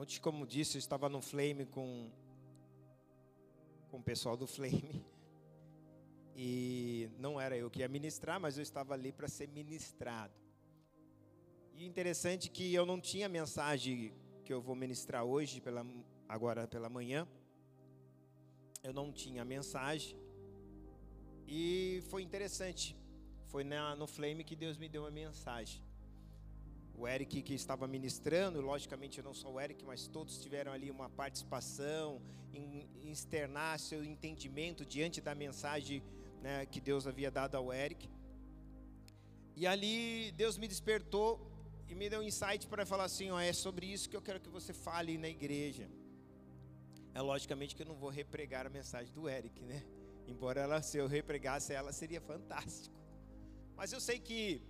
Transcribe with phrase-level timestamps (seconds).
[0.00, 2.08] Ontem, como disse, eu estava no Flame com,
[3.90, 5.04] com o pessoal do Flame.
[6.36, 10.32] E não era eu que ia ministrar, mas eu estava ali para ser ministrado.
[11.74, 14.14] E interessante que eu não tinha mensagem
[14.44, 15.84] que eu vou ministrar hoje, pela,
[16.28, 17.26] agora pela manhã.
[18.84, 20.16] Eu não tinha mensagem.
[21.44, 22.96] E foi interessante.
[23.46, 25.87] Foi na, no Flame que Deus me deu a mensagem
[26.98, 31.08] o Eric que estava ministrando, logicamente não só o Eric, mas todos tiveram ali uma
[31.08, 32.20] participação
[32.52, 36.02] em, externar seu entendimento diante da mensagem
[36.42, 38.10] né, que Deus havia dado ao Eric.
[39.56, 41.40] E ali Deus me despertou
[41.88, 44.40] e me deu um insight para falar assim: ó, é sobre isso que eu quero
[44.40, 45.88] que você fale na igreja.
[47.14, 49.84] É logicamente que eu não vou repregar a mensagem do Eric, né?
[50.26, 52.94] Embora ela, se eu repregasse ela, seria fantástico.
[53.74, 54.62] Mas eu sei que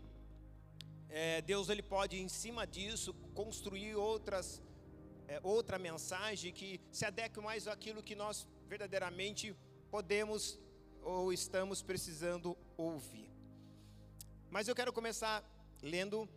[1.09, 4.62] é, Deus ele pode em cima disso construir outras
[5.27, 9.55] é, outra mensagem que se adeque mais àquilo que nós verdadeiramente
[9.91, 10.59] podemos
[11.03, 13.31] ou estamos precisando ouvir.
[14.51, 15.45] Mas eu quero começar
[15.83, 16.29] lendo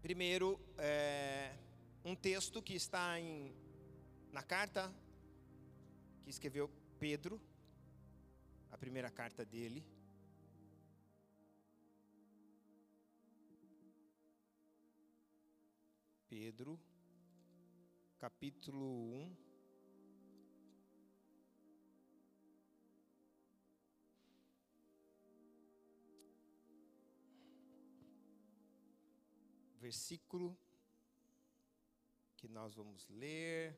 [0.00, 1.52] primeiro é,
[2.04, 3.54] um texto que está em,
[4.32, 4.92] na carta
[6.24, 7.40] que escreveu Pedro,
[8.70, 9.84] a primeira carta dele.
[16.38, 16.78] Pedro,
[18.18, 19.36] capítulo 1.
[29.78, 30.54] Versículo
[32.36, 33.74] que nós vamos ler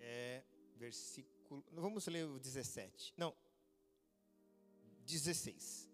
[0.00, 0.44] é
[0.76, 1.64] versículo.
[1.72, 3.14] Vamos ler o 17.
[3.16, 3.34] Não,
[5.06, 5.89] 16.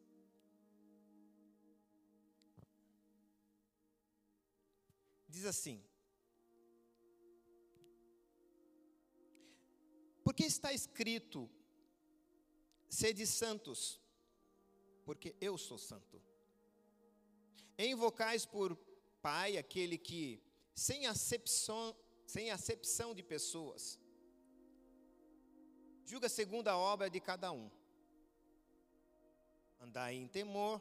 [5.36, 5.78] Diz assim:
[10.24, 11.48] Porque está escrito:
[12.88, 14.00] sede santos,
[15.04, 16.22] porque eu sou santo.
[17.78, 18.74] Invocais por
[19.20, 20.42] Pai aquele que,
[20.74, 21.94] sem acepção,
[22.26, 23.98] sem acepção de pessoas,
[26.04, 27.70] julga segundo a obra de cada um.
[29.80, 30.80] Andai em temor,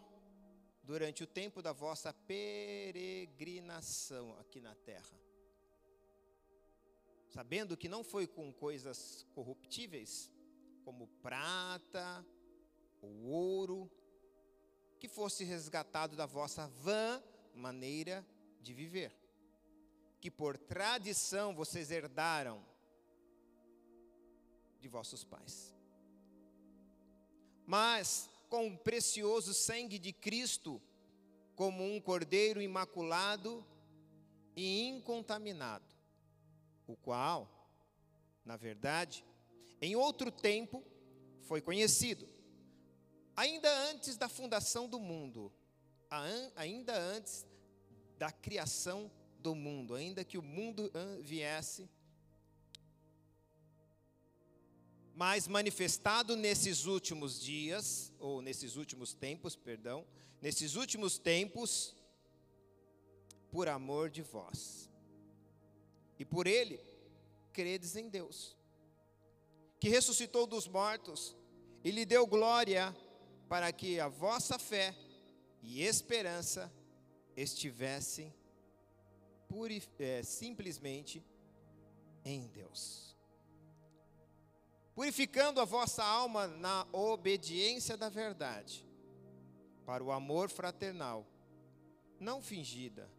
[0.85, 5.19] durante o tempo da vossa peregrinação aqui na terra.
[7.29, 10.31] Sabendo que não foi com coisas corruptíveis,
[10.83, 12.23] como prata
[13.01, 13.91] ou ouro,
[14.99, 17.21] que fosse resgatado da vossa vã
[17.53, 18.25] maneira
[18.61, 19.15] de viver,
[20.21, 22.65] que por tradição vocês herdaram
[24.79, 25.75] de vossos pais.
[27.65, 30.81] Mas com o precioso sangue de Cristo,
[31.57, 33.65] como um cordeiro imaculado
[34.55, 35.93] e incontaminado,
[36.87, 37.69] o qual,
[38.45, 39.25] na verdade,
[39.81, 40.81] em outro tempo
[41.41, 42.25] foi conhecido,
[43.35, 45.51] ainda antes da fundação do mundo,
[46.55, 47.45] ainda antes
[48.17, 50.89] da criação do mundo, ainda que o mundo
[51.21, 51.89] viesse
[55.15, 60.05] mas manifestado nesses últimos dias, ou nesses últimos tempos, perdão,
[60.41, 61.95] nesses últimos tempos,
[63.49, 64.89] por amor de vós.
[66.19, 66.81] E por ele,
[67.53, 68.57] credes em Deus,
[69.79, 71.33] que ressuscitou dos mortos
[71.81, 72.93] e lhe deu glória,
[73.47, 74.93] para que a vossa fé
[75.61, 76.71] e esperança
[77.37, 78.33] estivessem
[79.99, 81.23] é, simplesmente
[82.25, 83.04] em Deus
[84.95, 88.87] purificando a vossa alma na obediência da verdade,
[89.85, 91.27] para o amor fraternal,
[92.17, 93.11] não fingida.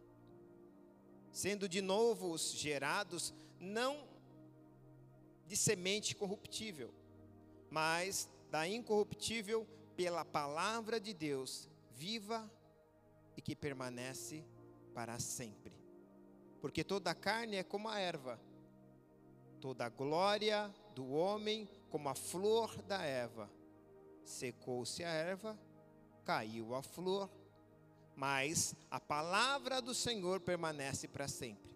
[1.31, 4.07] sendo de novo gerados, não
[5.47, 6.93] de semente corruptível,
[7.71, 9.67] mas da incorruptível
[9.97, 12.51] pela palavra de Deus viva
[13.37, 14.45] e que permanece
[14.95, 15.77] para sempre.
[16.61, 18.41] Porque toda carne é como a erva,
[19.61, 23.51] toda a glória do homem como a flor da erva.
[24.25, 25.59] Secou-se a erva,
[26.25, 27.31] caiu a flor,
[28.17, 31.75] mas a palavra do Senhor permanece para sempre.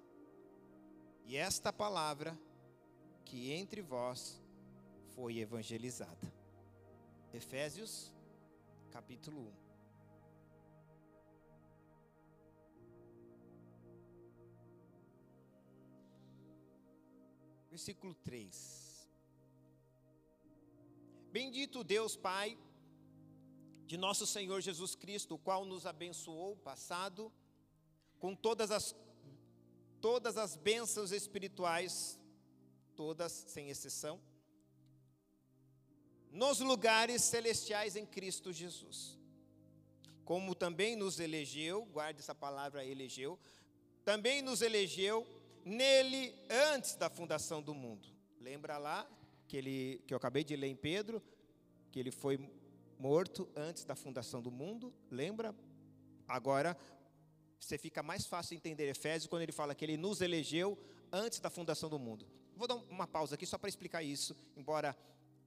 [1.26, 2.38] E esta palavra
[3.24, 4.40] que entre vós
[5.14, 6.32] foi evangelizada.
[7.34, 8.10] Efésios
[8.90, 9.67] capítulo 1.
[17.78, 19.08] Versículo 3.
[21.30, 22.58] Bendito Deus Pai
[23.86, 27.32] de nosso Senhor Jesus Cristo, o qual nos abençoou passado
[28.18, 28.96] com todas as
[30.00, 32.18] todas as bênçãos espirituais,
[32.96, 34.20] todas sem exceção,
[36.32, 39.16] nos lugares celestiais em Cristo Jesus.
[40.24, 43.38] Como também nos elegeu, guarde essa palavra elegeu,
[44.04, 45.37] também nos elegeu
[45.68, 46.34] nele
[46.72, 48.08] antes da fundação do mundo.
[48.40, 49.06] Lembra lá
[49.46, 51.22] que ele que eu acabei de ler em Pedro,
[51.92, 52.38] que ele foi
[52.98, 55.54] morto antes da fundação do mundo, lembra?
[56.26, 56.76] Agora
[57.60, 60.78] você fica mais fácil entender Efésios quando ele fala que ele nos elegeu
[61.12, 62.26] antes da fundação do mundo.
[62.56, 64.96] Vou dar uma pausa aqui só para explicar isso, embora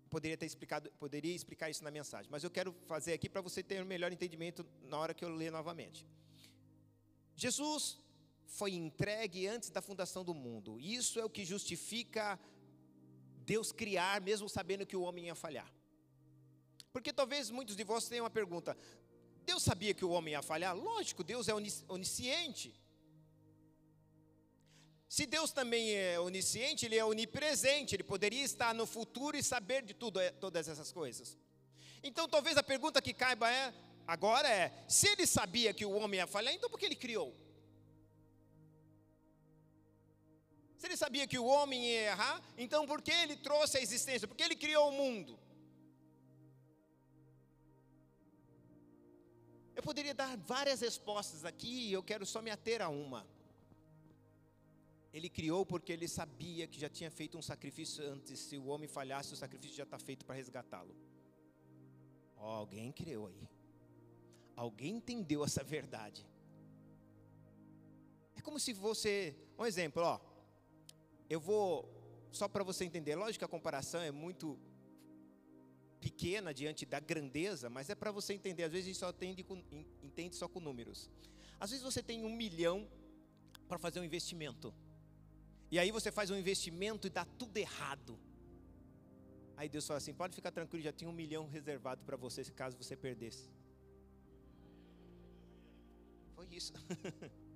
[0.09, 3.63] poderia ter explicado, poderia explicar isso na mensagem, mas eu quero fazer aqui para você
[3.63, 6.05] ter um melhor entendimento na hora que eu ler novamente.
[7.35, 7.97] Jesus
[8.45, 10.79] foi entregue antes da fundação do mundo.
[10.79, 12.39] Isso é o que justifica
[13.45, 15.71] Deus criar, mesmo sabendo que o homem ia falhar.
[16.91, 18.77] Porque talvez muitos de vocês tenham uma pergunta:
[19.45, 20.75] Deus sabia que o homem ia falhar?
[20.75, 21.53] Lógico, Deus é
[21.87, 22.73] onisciente.
[25.07, 29.83] Se Deus também é onisciente, Ele é onipresente, Ele poderia estar no futuro e saber
[29.83, 31.37] de tudo, é, todas essas coisas.
[32.01, 33.73] Então, talvez a pergunta que caiba é,
[34.07, 37.35] agora é: se Ele sabia que o homem ia falhar, então por que Ele criou?
[40.81, 44.27] Se Ele sabia que o homem ia errar, então por que Ele trouxe a existência?
[44.27, 45.37] Por que Ele criou o mundo?
[49.75, 53.27] Eu poderia dar várias respostas aqui, eu quero só me ater a uma.
[55.13, 58.39] Ele criou porque ele sabia que já tinha feito um sacrifício antes.
[58.39, 60.95] Se o homem falhasse, o sacrifício já está feito para resgatá-lo.
[62.37, 63.47] Oh, alguém criou aí.
[64.55, 66.25] Alguém entendeu essa verdade.
[68.35, 69.35] É como se você.
[69.59, 70.30] Um exemplo, ó.
[71.33, 71.89] Eu vou.
[72.39, 73.15] Só para você entender.
[73.15, 74.59] Lógico que a comparação é muito
[76.05, 78.63] pequena diante da grandeza, mas é para você entender.
[78.63, 81.09] Às vezes a gente só com, entende só com números.
[81.57, 82.85] Às vezes você tem um milhão
[83.69, 84.73] para fazer um investimento.
[85.69, 88.19] E aí você faz um investimento e dá tudo errado.
[89.55, 92.75] Aí Deus fala assim: pode ficar tranquilo, já tinha um milhão reservado para você caso
[92.75, 93.49] você perdesse.
[96.35, 96.73] Foi isso.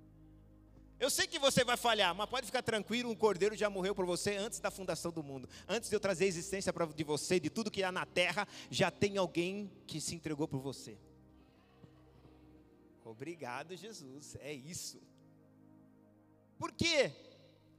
[0.98, 4.06] Eu sei que você vai falhar, mas pode ficar tranquilo, um cordeiro já morreu por
[4.06, 5.46] você antes da fundação do mundo.
[5.68, 8.90] Antes de eu trazer a existência de você, de tudo que há na terra, já
[8.90, 10.96] tem alguém que se entregou por você.
[13.04, 14.36] Obrigado, Jesus.
[14.40, 14.98] É isso.
[16.58, 17.12] Por quê?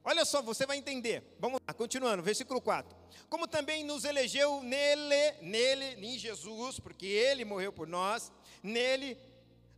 [0.04, 1.36] Olha só, você vai entender.
[1.40, 2.96] Vamos lá, continuando, versículo 4.
[3.30, 8.32] Como também nos elegeu nele, nele, em Jesus, porque ele morreu por nós,
[8.62, 9.18] nele,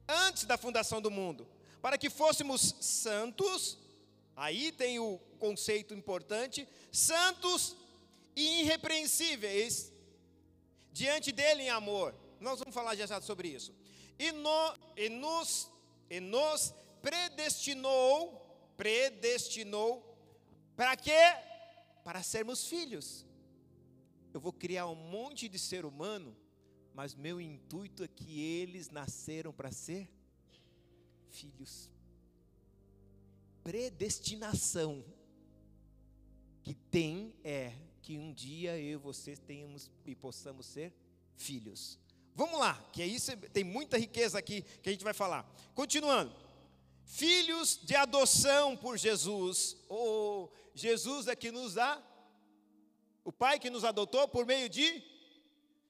[0.07, 1.47] antes da fundação do mundo
[1.81, 3.77] para que fôssemos santos,
[4.35, 7.75] aí tem o conceito importante, santos
[8.35, 9.91] e irrepreensíveis
[10.91, 12.13] diante dele em amor.
[12.39, 13.73] Nós vamos falar já sobre isso.
[14.17, 15.69] E, no, e, nos,
[16.09, 20.05] e nos predestinou, predestinou,
[20.75, 21.19] para quê?
[22.03, 23.25] Para sermos filhos.
[24.33, 26.35] Eu vou criar um monte de ser humano,
[26.93, 30.09] mas meu intuito é que eles nasceram para ser
[31.29, 31.89] filhos.
[33.63, 35.03] Predestinação
[36.63, 40.93] que tem é que um dia eu e você tenhamos e possamos ser
[41.35, 41.99] filhos.
[42.35, 43.17] Vamos lá, que aí
[43.53, 45.43] tem muita riqueza aqui que a gente vai falar.
[45.75, 46.33] Continuando.
[47.03, 49.75] Filhos de adoção por Jesus.
[49.89, 52.01] Oh, Jesus é que nos dá.
[53.23, 55.03] O Pai que nos adotou por meio de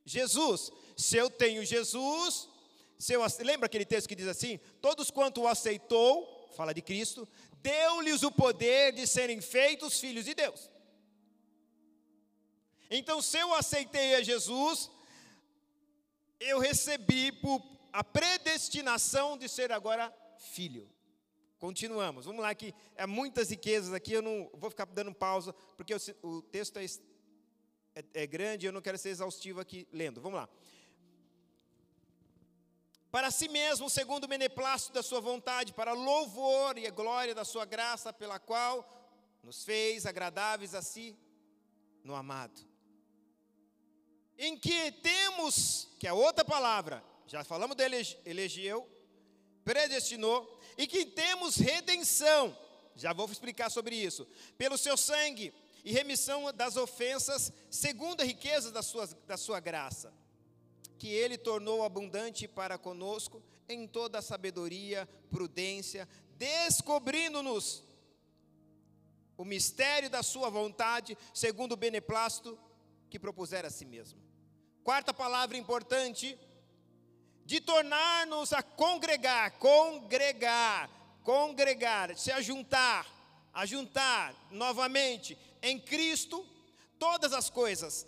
[0.03, 0.71] Jesus.
[0.97, 2.48] Se eu tenho Jesus,
[2.99, 7.25] seu, lembra aquele texto que diz assim: Todos quanto o aceitou, fala de Cristo,
[7.61, 10.69] deu-lhes o poder de serem feitos filhos de Deus.
[12.91, 14.91] Então, se eu aceitei a Jesus,
[16.41, 17.31] eu recebi
[17.93, 20.89] a predestinação de ser agora filho.
[21.57, 25.93] Continuamos, vamos lá que é muitas riquezas aqui, eu não vou ficar dando pausa, porque
[25.93, 26.85] o, o texto é,
[27.95, 30.19] é, é grande, eu não quero ser exaustivo aqui lendo.
[30.19, 30.49] Vamos lá
[33.11, 37.43] para si mesmo, segundo o beneplácito da sua vontade, para louvor e a glória da
[37.43, 38.87] sua graça, pela qual
[39.43, 41.17] nos fez agradáveis a si
[42.03, 42.61] no amado.
[44.37, 47.83] Em que temos, que é outra palavra, já falamos de
[48.25, 48.87] elegeu,
[49.63, 52.55] predestinou, e que temos redenção,
[52.95, 58.71] já vou explicar sobre isso, pelo seu sangue e remissão das ofensas, segundo a riqueza
[58.71, 60.13] da sua, da sua graça
[60.99, 67.83] que ele tornou abundante para conosco em toda sabedoria, prudência, descobrindo-nos
[69.37, 72.59] o mistério da sua vontade, segundo o beneplácito
[73.09, 74.19] que propusera a si mesmo,
[74.83, 76.37] Quarta palavra importante,
[77.45, 80.89] de tornar-nos a congregar, congregar,
[81.23, 83.05] congregar, se ajuntar,
[83.53, 86.45] ajuntar novamente em Cristo
[86.97, 88.07] todas as coisas,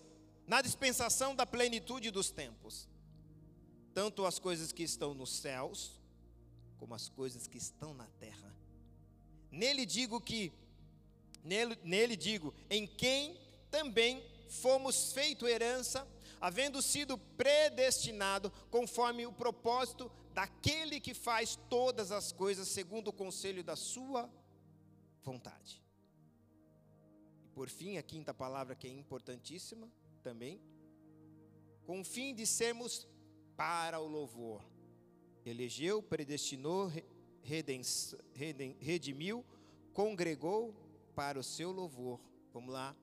[0.52, 2.86] na dispensação da plenitude dos tempos,
[3.94, 5.98] tanto as coisas que estão nos céus,
[6.78, 8.54] como as coisas que estão na terra.
[9.50, 10.52] Nele digo que,
[11.42, 13.40] nele, nele digo, em quem
[13.70, 16.06] também fomos feito herança,
[16.42, 23.64] havendo sido predestinado conforme o propósito daquele que faz todas as coisas segundo o conselho
[23.64, 24.30] da sua
[25.24, 25.82] vontade.
[27.46, 29.90] E por fim, a quinta palavra que é importantíssima
[30.22, 30.62] também,
[31.86, 33.08] com o fim de sermos
[33.58, 34.64] para o louvor.
[35.46, 36.92] Elegeu, predestinou,
[38.80, 39.44] redimiu,
[39.94, 40.74] congregou
[41.16, 42.20] para o seu louvor.
[42.54, 42.96] Vamos lá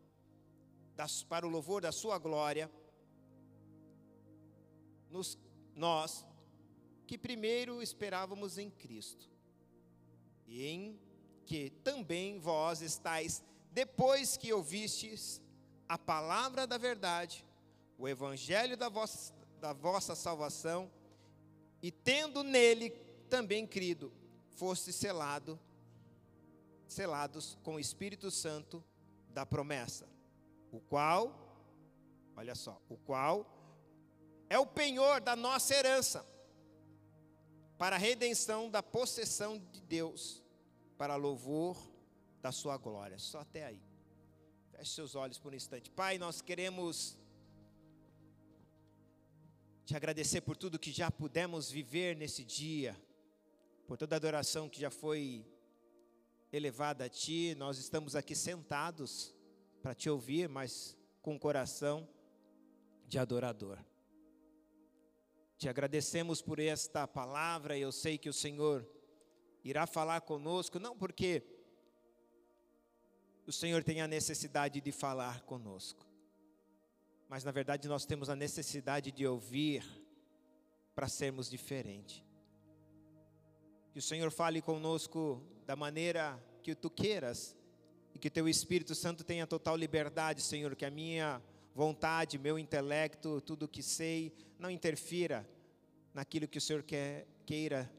[1.29, 2.69] para o louvor da sua glória,
[5.09, 5.39] nos,
[5.75, 6.27] nós
[7.07, 9.31] que primeiro esperávamos em Cristo,
[10.47, 11.01] e em
[11.47, 15.41] que também vós estáis, depois que ouvistes
[15.89, 17.45] a palavra da verdade,
[17.97, 20.91] o evangelho da vossa, da vossa salvação,
[21.83, 22.91] e tendo nele
[23.31, 24.13] também crido,
[24.51, 25.59] foste selado,
[26.87, 28.85] selados com o Espírito Santo
[29.31, 30.09] da promessa
[30.71, 31.33] o qual,
[32.37, 33.47] olha só, o qual
[34.49, 36.27] é o penhor da nossa herança,
[37.77, 40.43] para a redenção da possessão de Deus,
[40.97, 41.77] para louvor
[42.41, 43.19] da sua glória.
[43.19, 43.81] Só até aí.
[44.79, 45.91] Feche seus olhos por um instante.
[45.91, 47.19] Pai, nós queremos
[49.85, 52.97] te agradecer por tudo que já pudemos viver nesse dia,
[53.89, 55.45] por toda a adoração que já foi
[56.53, 57.57] elevada a Ti.
[57.57, 59.35] Nós estamos aqui sentados
[59.83, 62.09] para te ouvir, mas com um coração
[63.09, 63.81] de adorador.
[65.57, 68.89] Te agradecemos por esta palavra, e eu sei que o Senhor
[69.65, 71.43] irá falar conosco, não porque
[73.49, 76.07] o Senhor tem a necessidade de falar conosco,
[77.31, 79.83] mas na verdade nós temos a necessidade de ouvir
[80.95, 82.23] para sermos diferentes.
[83.91, 87.57] Que o Senhor fale conosco da maneira que tu queiras,
[88.15, 91.43] e que teu Espírito Santo tenha total liberdade, Senhor, que a minha
[91.75, 95.49] vontade, meu intelecto, tudo o que sei, não interfira
[96.13, 97.91] naquilo que o Senhor quer, queira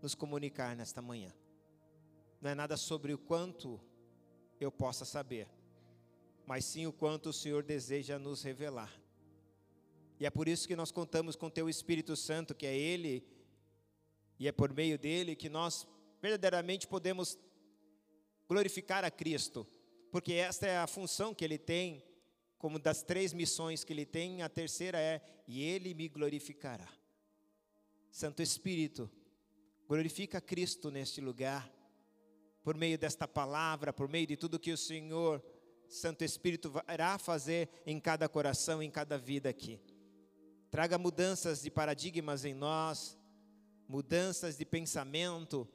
[0.00, 1.32] nos comunicar nesta manhã.
[2.40, 3.80] Não é nada sobre o quanto
[4.64, 5.48] eu possa saber,
[6.46, 8.92] mas sim o quanto o Senhor deseja nos revelar.
[10.18, 13.26] E é por isso que nós contamos com Teu Espírito Santo, que é Ele,
[14.38, 15.86] e é por meio dele que nós
[16.20, 17.38] verdadeiramente podemos
[18.48, 19.66] glorificar a Cristo,
[20.10, 22.04] porque esta é a função que ele tem,
[22.58, 26.88] como das três missões que ele tem, a terceira é: e ele me glorificará.
[28.10, 29.10] Santo Espírito,
[29.88, 31.72] glorifica Cristo neste lugar,
[32.62, 35.42] por meio desta palavra, por meio de tudo que o Senhor,
[35.88, 39.80] Santo Espírito, irá fazer em cada coração, em cada vida aqui.
[40.70, 43.18] Traga mudanças de paradigmas em nós,
[43.88, 45.68] mudanças de pensamento,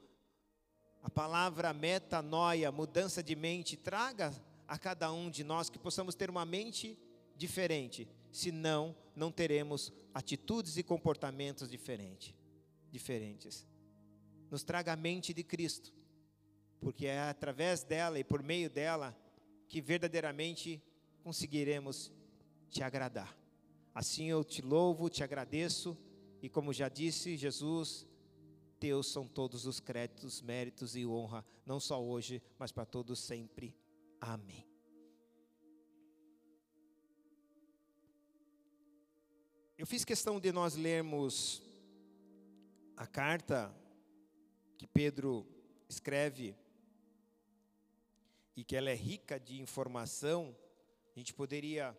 [1.02, 4.34] a palavra metanoia, mudança de mente, traga
[4.66, 6.98] a cada um de nós que possamos ter uma mente
[7.36, 12.36] diferente, senão não teremos atitudes e comportamentos diferente,
[12.90, 13.66] diferentes.
[14.50, 15.92] Nos traga a mente de Cristo,
[16.80, 19.16] porque é através dela e por meio dela
[19.68, 20.82] que verdadeiramente
[21.22, 22.12] conseguiremos
[22.70, 23.36] te agradar.
[23.94, 25.96] Assim eu te louvo, te agradeço,
[26.40, 28.06] e como já disse Jesus,
[28.78, 33.76] teus são todos os créditos, méritos e honra, não só hoje, mas para todos sempre.
[34.20, 34.66] Amém.
[39.76, 41.62] Eu fiz questão de nós lermos
[42.96, 43.72] a carta
[44.76, 45.46] que Pedro
[45.88, 46.56] escreve
[48.58, 50.52] e que ela é rica de informação.
[51.14, 51.96] A gente poderia,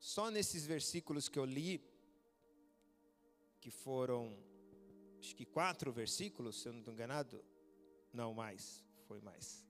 [0.00, 1.80] só nesses versículos que eu li,
[3.60, 4.36] que foram
[5.20, 7.40] acho que quatro versículos, se eu não estou enganado.
[8.12, 9.64] Não, mais, foi mais.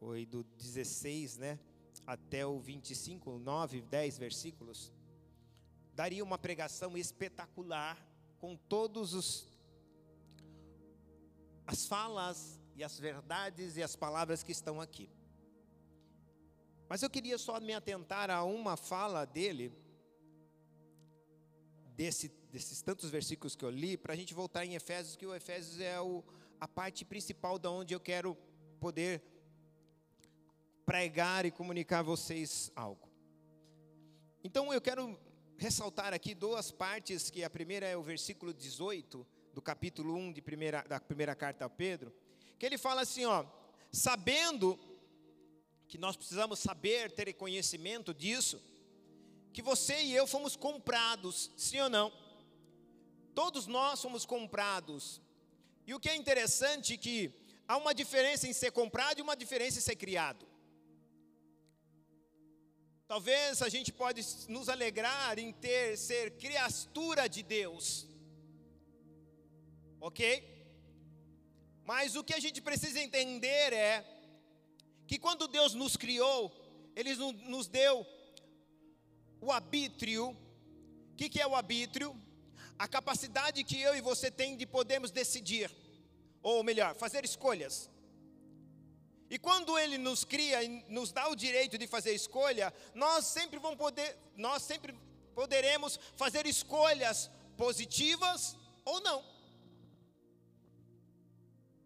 [0.00, 1.60] Foi do 16, né?
[2.04, 4.92] Até o 25, 9, 10 versículos.
[5.94, 7.96] Daria uma pregação espetacular
[8.40, 9.46] com todos os
[11.64, 15.10] as falas e as verdades e as palavras que estão aqui.
[16.88, 19.72] Mas eu queria só me atentar a uma fala dele,
[21.96, 25.34] desse desses tantos versículos que eu li, para a gente voltar em Efésios, que o
[25.34, 26.22] Efésios é o,
[26.60, 28.36] a parte principal da onde eu quero
[28.78, 29.22] poder
[30.84, 33.08] pregar e comunicar a vocês algo.
[34.44, 35.18] Então eu quero
[35.56, 40.42] ressaltar aqui duas partes, que a primeira é o versículo 18 do capítulo 1 de
[40.42, 42.12] primeira, da primeira carta a Pedro,
[42.62, 43.44] que ele fala assim, ó,
[43.90, 44.78] sabendo
[45.88, 48.62] que nós precisamos saber, ter conhecimento disso,
[49.52, 52.12] que você e eu fomos comprados, sim ou não?
[53.34, 55.20] Todos nós somos comprados.
[55.88, 57.34] E o que é interessante é que
[57.66, 60.46] há uma diferença em ser comprado e uma diferença em ser criado.
[63.08, 68.06] Talvez a gente pode nos alegrar em ter ser criatura de Deus.
[70.00, 70.51] OK?
[71.84, 74.04] Mas o que a gente precisa entender é
[75.06, 76.50] que quando Deus nos criou,
[76.94, 78.06] Ele nos deu
[79.40, 80.30] o arbítrio.
[80.30, 82.16] O que, que é o arbítrio?
[82.78, 85.70] A capacidade que eu e você tem de podermos decidir,
[86.42, 87.90] ou melhor, fazer escolhas.
[89.28, 93.58] E quando Ele nos cria e nos dá o direito de fazer escolha, nós sempre
[93.58, 94.94] vamos poder, nós sempre
[95.34, 99.31] poderemos fazer escolhas positivas ou não.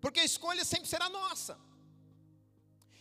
[0.01, 1.59] Porque a escolha sempre será nossa.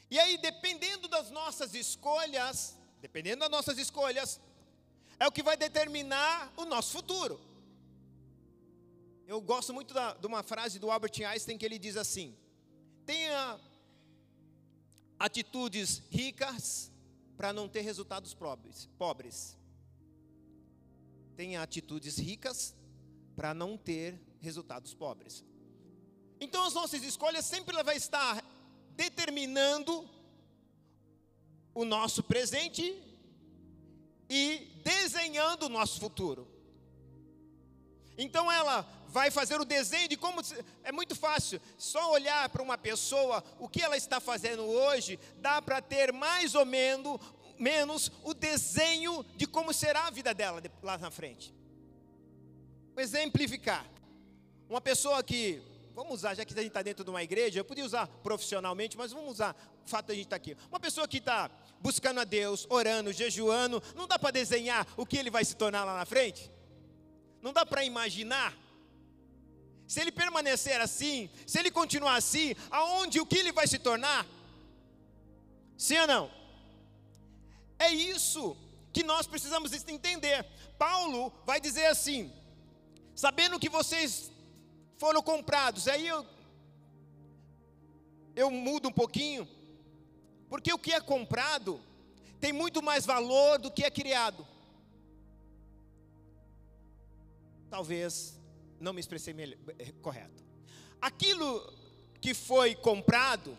[0.09, 4.39] E aí, dependendo das nossas escolhas, dependendo das nossas escolhas,
[5.19, 7.39] é o que vai determinar o nosso futuro.
[9.27, 12.37] Eu gosto muito da, de uma frase do Albert Einstein que ele diz assim:
[13.05, 13.59] tenha
[15.17, 16.91] atitudes ricas
[17.35, 18.87] para não ter resultados pobres.
[18.97, 19.57] pobres.
[21.35, 22.75] Tenha atitudes ricas
[23.35, 25.43] para não ter resultados pobres.
[26.39, 28.44] Então as nossas escolhas sempre vai estar
[28.92, 30.08] determinando
[31.74, 33.01] o nosso presente
[34.30, 36.48] e desenhando o nosso futuro.
[38.18, 40.42] Então ela vai fazer o desenho de como
[40.84, 45.62] é muito fácil, só olhar para uma pessoa, o que ela está fazendo hoje, dá
[45.62, 47.20] para ter mais ou menos
[47.58, 51.54] menos o desenho de como será a vida dela lá na frente.
[52.98, 53.86] Exemplificar.
[54.69, 55.62] Uma pessoa que
[55.95, 58.97] vamos usar, já que a gente está dentro de uma igreja, eu podia usar profissionalmente,
[58.97, 59.55] mas vamos usar
[59.86, 60.58] o fato de a gente estar tá aqui.
[60.69, 65.17] Uma pessoa que está buscando a Deus, orando, jejuando, não dá para desenhar o que
[65.17, 66.51] ele vai se tornar lá na frente?
[67.41, 68.53] Não dá para imaginar?
[69.88, 74.27] Se ele permanecer assim, se ele continuar assim, aonde, o que ele vai se tornar?
[75.77, 76.31] Sim ou não?
[77.79, 78.58] É isso
[78.91, 80.45] que nós precisamos entender.
[80.77, 82.34] Paulo vai dizer assim:
[83.15, 84.31] sabendo que vocês
[84.97, 85.88] foram comprados.
[85.88, 86.25] Aí eu,
[88.36, 89.47] eu mudo um pouquinho,
[90.49, 91.81] porque o que é comprado
[92.39, 94.45] tem muito mais valor do que é criado.
[97.69, 98.39] Talvez
[98.79, 100.43] não me expressei melhor, é, correto.
[101.01, 101.73] Aquilo
[102.21, 103.55] que foi comprado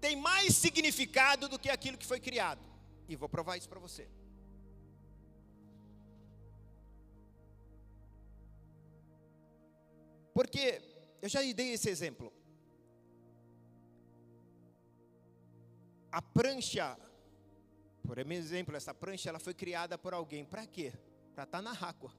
[0.00, 2.60] tem mais significado do que aquilo que foi criado.
[3.08, 4.08] E vou provar isso para você.
[10.36, 10.82] Porque
[11.22, 12.30] eu já dei esse exemplo.
[16.12, 16.94] A prancha,
[18.02, 20.44] por exemplo, essa prancha ela foi criada por alguém.
[20.44, 20.92] Para quê?
[21.34, 22.12] Para estar tá na água.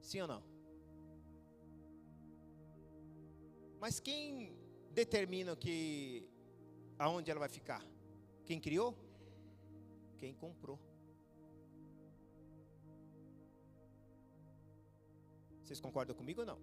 [0.00, 0.42] Sim ou não?
[3.78, 4.56] Mas quem
[4.92, 6.26] determina que
[6.98, 7.84] aonde ela vai ficar?
[8.46, 8.96] Quem criou?
[10.16, 10.80] Quem comprou.
[15.64, 16.58] Vocês concordam comigo ou não?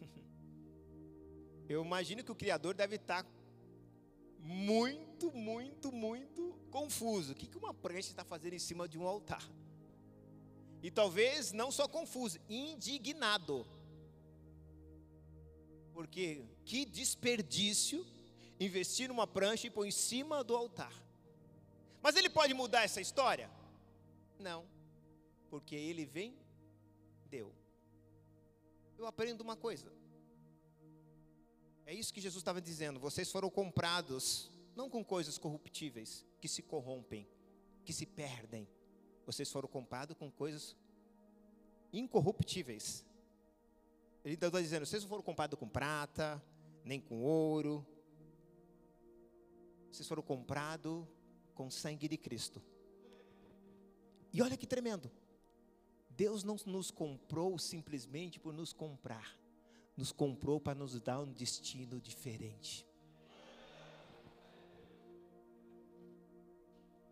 [1.68, 3.26] Eu imagino que o Criador deve estar
[4.38, 7.32] muito, muito, muito confuso.
[7.32, 9.46] O que uma prancha está fazendo em cima de um altar?
[10.82, 13.66] E talvez não só confuso, indignado.
[15.92, 18.04] Porque que desperdício
[18.58, 20.92] investir numa prancha e pôr em cima do altar.
[22.00, 23.50] Mas ele pode mudar essa história?
[24.38, 24.66] Não,
[25.50, 26.36] porque ele vem,
[27.28, 27.52] deu
[29.02, 29.92] eu aprendo uma coisa.
[31.84, 33.00] É isso que Jesus estava dizendo.
[33.00, 37.28] Vocês foram comprados, não com coisas corruptíveis, que se corrompem,
[37.84, 38.68] que se perdem.
[39.26, 40.76] Vocês foram comprados com coisas
[41.92, 43.04] incorruptíveis.
[44.24, 46.42] Ele está dizendo: vocês não foram comprados com prata,
[46.84, 47.86] nem com ouro.
[49.90, 51.04] Vocês foram comprados
[51.54, 52.62] com sangue de Cristo.
[54.32, 55.10] E olha que tremendo.
[56.22, 59.36] Deus não nos comprou simplesmente por nos comprar,
[59.96, 62.86] nos comprou para nos dar um destino diferente.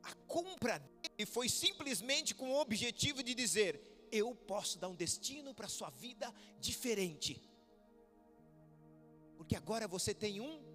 [0.00, 5.52] A compra dele foi simplesmente com o objetivo de dizer: eu posso dar um destino
[5.52, 7.42] para a sua vida diferente.
[9.36, 10.69] Porque agora você tem um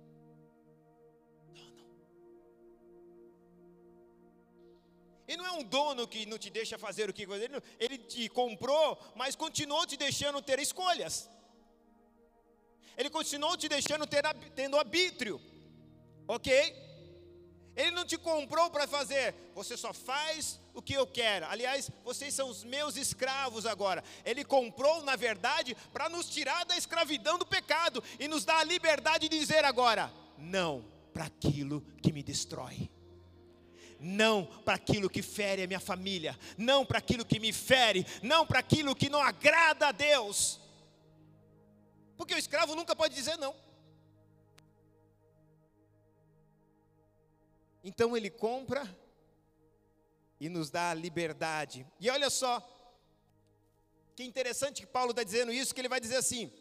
[5.28, 8.30] E não é um dono que não te deixa fazer o que fazer, ele te
[8.30, 11.30] comprou, mas continuou te deixando ter escolhas.
[12.98, 14.24] Ele continuou te deixando ter,
[14.56, 15.42] tendo arbítrio,
[16.28, 16.86] ok?
[17.76, 21.46] Ele não te comprou para fazer, você só faz o que eu quero.
[21.48, 24.02] Aliás, vocês são os meus escravos agora.
[24.24, 28.64] Ele comprou, na verdade, para nos tirar da escravidão do pecado e nos dar a
[28.64, 32.90] liberdade de dizer agora: não para aquilo que me destrói.
[34.00, 38.46] Não para aquilo que fere a minha família, não para aquilo que me fere, não
[38.46, 40.60] para aquilo que não agrada a Deus.
[42.18, 43.56] Porque o escravo nunca pode dizer não.
[47.84, 48.84] Então ele compra
[50.40, 51.86] e nos dá a liberdade.
[52.00, 52.62] E olha só,
[54.16, 56.52] que interessante que Paulo está dizendo isso, que ele vai dizer assim: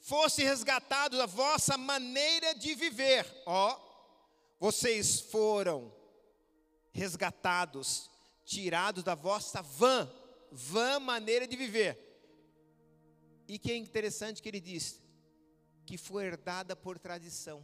[0.00, 3.83] fosse resgatado a vossa maneira de viver, ó,
[4.64, 5.94] vocês foram
[6.90, 8.10] resgatados,
[8.46, 10.10] tirados da vossa vã,
[10.50, 11.98] vã maneira de viver.
[13.46, 15.02] E que é interessante que ele diz
[15.84, 17.62] que foi herdada por tradição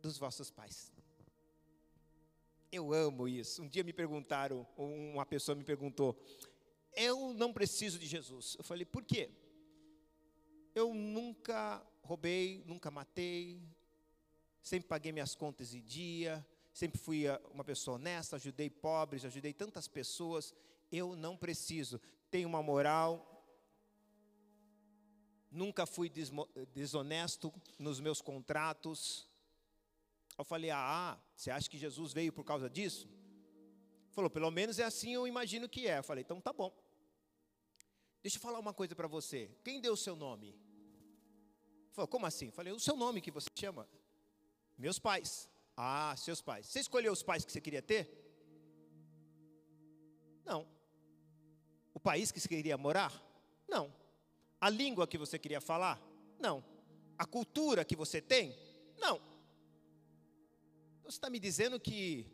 [0.00, 0.90] dos vossos pais.
[2.72, 3.62] Eu amo isso.
[3.62, 6.18] Um dia me perguntaram, uma pessoa me perguntou:
[6.94, 8.56] Eu não preciso de Jesus.
[8.56, 9.30] Eu falei: Por quê?
[10.74, 13.60] Eu nunca roubei, nunca matei,
[14.62, 19.88] sempre paguei minhas contas em dia, sempre fui uma pessoa honesta, ajudei pobres, ajudei tantas
[19.88, 20.54] pessoas.
[20.90, 22.00] Eu não preciso.
[22.30, 23.26] Tenho uma moral.
[25.50, 26.10] Nunca fui
[26.72, 29.28] desonesto nos meus contratos.
[30.38, 33.08] Eu falei: Ah, você acha que Jesus veio por causa disso?
[34.12, 35.98] Falou: Pelo menos é assim eu imagino que é.
[35.98, 36.72] Eu falei: Então tá bom.
[38.22, 39.50] Deixa eu falar uma coisa para você.
[39.64, 40.54] Quem deu o seu nome?
[41.92, 42.46] Falou: Como assim?
[42.46, 43.88] Eu falei: O seu nome que você chama?
[44.80, 45.48] Meus pais.
[45.76, 46.66] Ah, seus pais.
[46.66, 48.08] Você escolheu os pais que você queria ter?
[50.44, 50.66] Não.
[51.92, 53.12] O país que você queria morar?
[53.68, 53.92] Não.
[54.58, 56.00] A língua que você queria falar?
[56.38, 56.64] Não.
[57.18, 58.56] A cultura que você tem?
[58.98, 59.20] Não.
[61.04, 62.26] Você está me dizendo que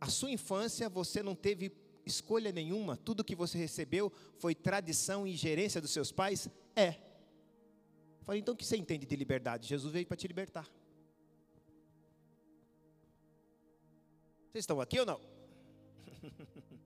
[0.00, 1.72] a sua infância você não teve
[2.06, 6.48] escolha nenhuma, tudo que você recebeu foi tradição e gerência dos seus pais?
[6.76, 6.94] É.
[8.22, 9.66] Falei, então o que você entende de liberdade?
[9.66, 10.68] Jesus veio para te libertar.
[14.54, 15.20] Vocês estão aqui ou não?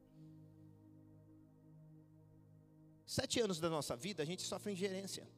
[3.04, 5.28] Sete anos da nossa vida a gente sofre ingerência.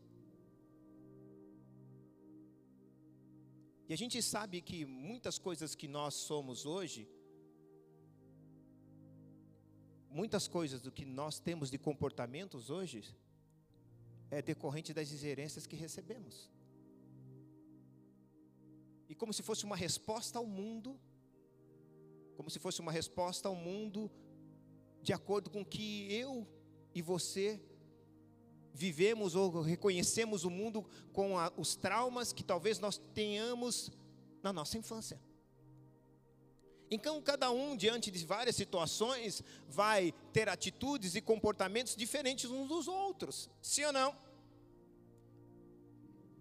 [3.89, 7.09] E a gente sabe que muitas coisas que nós somos hoje,
[10.09, 13.03] muitas coisas do que nós temos de comportamentos hoje,
[14.31, 16.49] é decorrente das ingerências que recebemos.
[19.09, 20.97] E como se fosse uma resposta ao mundo,
[22.41, 24.11] como se fosse uma resposta ao mundo,
[25.03, 26.49] de acordo com que eu
[26.95, 27.61] e você
[28.73, 33.91] vivemos ou reconhecemos o mundo com a, os traumas que talvez nós tenhamos
[34.43, 35.21] na nossa infância.
[36.91, 42.89] Então, cada um, diante de várias situações, vai ter atitudes e comportamentos diferentes uns dos
[42.89, 44.17] outros, sim ou não?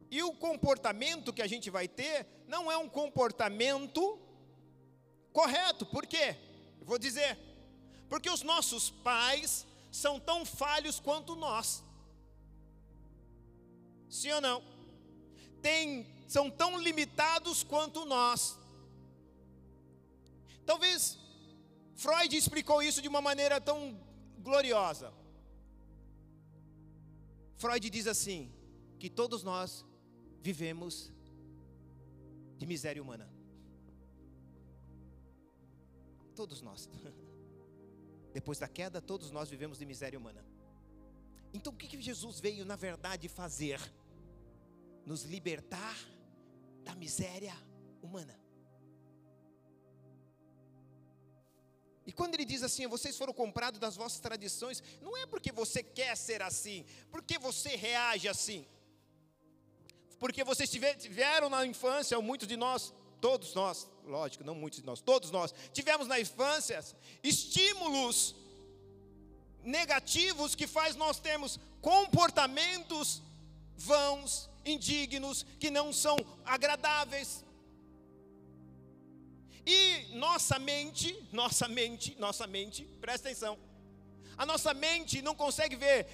[0.09, 4.28] E o comportamento que a gente vai ter não é um comportamento
[5.39, 6.35] correto, por quê?
[6.81, 7.37] Eu vou dizer,
[8.09, 11.81] porque os nossos pais são tão falhos quanto nós.
[14.09, 14.61] Sim ou não?
[15.61, 18.57] Tem, são tão limitados quanto nós.
[20.65, 21.17] Talvez
[21.95, 23.97] Freud explicou isso de uma maneira tão
[24.39, 25.13] gloriosa.
[27.55, 28.51] Freud diz assim:
[28.99, 29.85] que todos nós
[30.41, 31.11] vivemos
[32.57, 33.38] de miséria humana.
[36.41, 36.89] Todos nós.
[38.37, 40.41] Depois da queda, todos nós vivemos de miséria humana.
[41.53, 43.79] Então, o que, Jesus veio, na verdade, fazer?
[45.09, 45.97] nos libertar
[46.83, 47.55] da miséria
[48.01, 48.39] humana.
[52.05, 55.81] E quando ele diz assim, vocês foram comprados das vossas tradições, não é porque você
[55.81, 58.67] quer ser assim, porque você reage assim.
[60.19, 65.01] Porque vocês tiveram na infância, muitos de nós, todos nós, lógico, não muitos de nós,
[65.01, 66.83] todos nós, tivemos na infância
[67.23, 68.35] estímulos
[69.63, 73.21] negativos que faz nós termos comportamentos
[73.75, 77.45] vãos, indignos, que não são agradáveis.
[79.65, 83.57] E nossa mente, nossa mente, nossa mente, presta atenção.
[84.37, 86.07] A nossa mente não consegue ver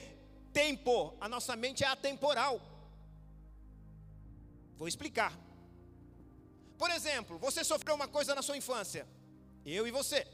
[0.52, 2.62] tempo, a nossa mente é atemporal.
[4.78, 5.45] Vou explicar.
[6.78, 9.08] Por exemplo, você sofreu uma coisa na sua infância.
[9.66, 10.28] Eu e você.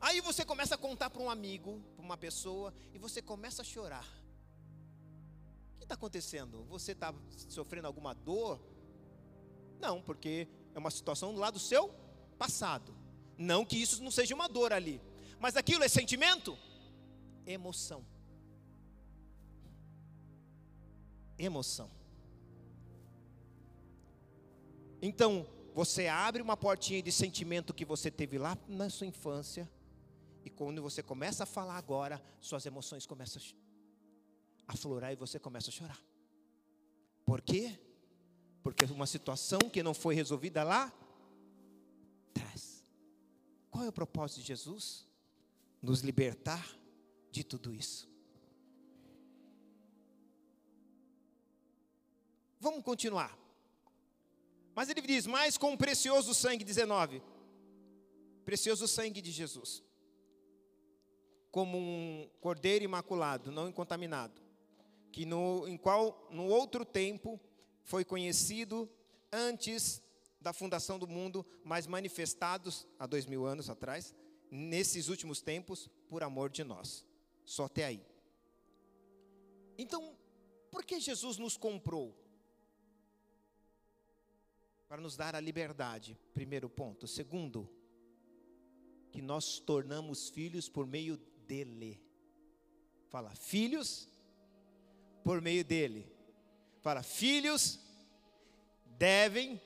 [0.00, 3.64] Aí você começa a contar para um amigo, para uma pessoa, e você começa a
[3.64, 4.04] chorar.
[5.74, 6.64] O que está acontecendo?
[6.64, 7.14] Você está
[7.48, 8.60] sofrendo alguma dor?
[9.80, 11.88] Não, porque é uma situação lá do seu
[12.38, 12.94] passado.
[13.38, 15.00] Não que isso não seja uma dor ali.
[15.38, 16.56] Mas aquilo é sentimento?
[17.46, 18.04] Emoção.
[21.38, 21.90] Emoção.
[25.00, 29.70] Então, você abre uma portinha de sentimento que você teve lá na sua infância,
[30.44, 33.42] e quando você começa a falar agora, suas emoções começam
[34.66, 36.00] a aflorar e você começa a chorar.
[37.24, 37.78] Por quê?
[38.62, 40.92] Porque uma situação que não foi resolvida lá
[42.30, 42.84] atrás.
[43.70, 45.06] Qual é o propósito de Jesus?
[45.82, 46.64] Nos libertar
[47.30, 48.08] de tudo isso.
[52.60, 53.45] Vamos continuar.
[54.76, 57.22] Mas ele diz: mais com o precioso sangue, 19.
[58.44, 59.82] Precioso sangue de Jesus.
[61.50, 64.42] Como um cordeiro imaculado, não incontaminado.
[65.10, 67.40] Que no, em qual, no outro tempo,
[67.82, 68.88] foi conhecido
[69.32, 70.02] antes
[70.38, 74.14] da fundação do mundo, mas manifestados há dois mil anos atrás,
[74.50, 77.02] nesses últimos tempos, por amor de nós.
[77.46, 78.04] Só até aí.
[79.78, 80.14] Então,
[80.70, 82.14] por que Jesus nos comprou?
[84.88, 87.06] Para nos dar a liberdade, primeiro ponto.
[87.08, 87.68] Segundo,
[89.10, 92.00] que nós tornamos filhos por meio dele.
[93.08, 94.08] Fala, filhos
[95.24, 96.06] por meio dele.
[96.82, 97.80] Fala, filhos
[98.84, 99.60] devem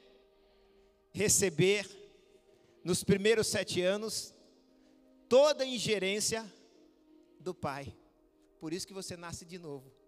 [1.13, 1.87] receber
[2.83, 4.35] nos primeiros sete anos
[5.29, 6.51] toda a ingerência
[7.39, 7.95] do Pai.
[8.59, 10.00] Por isso que você nasce de novo.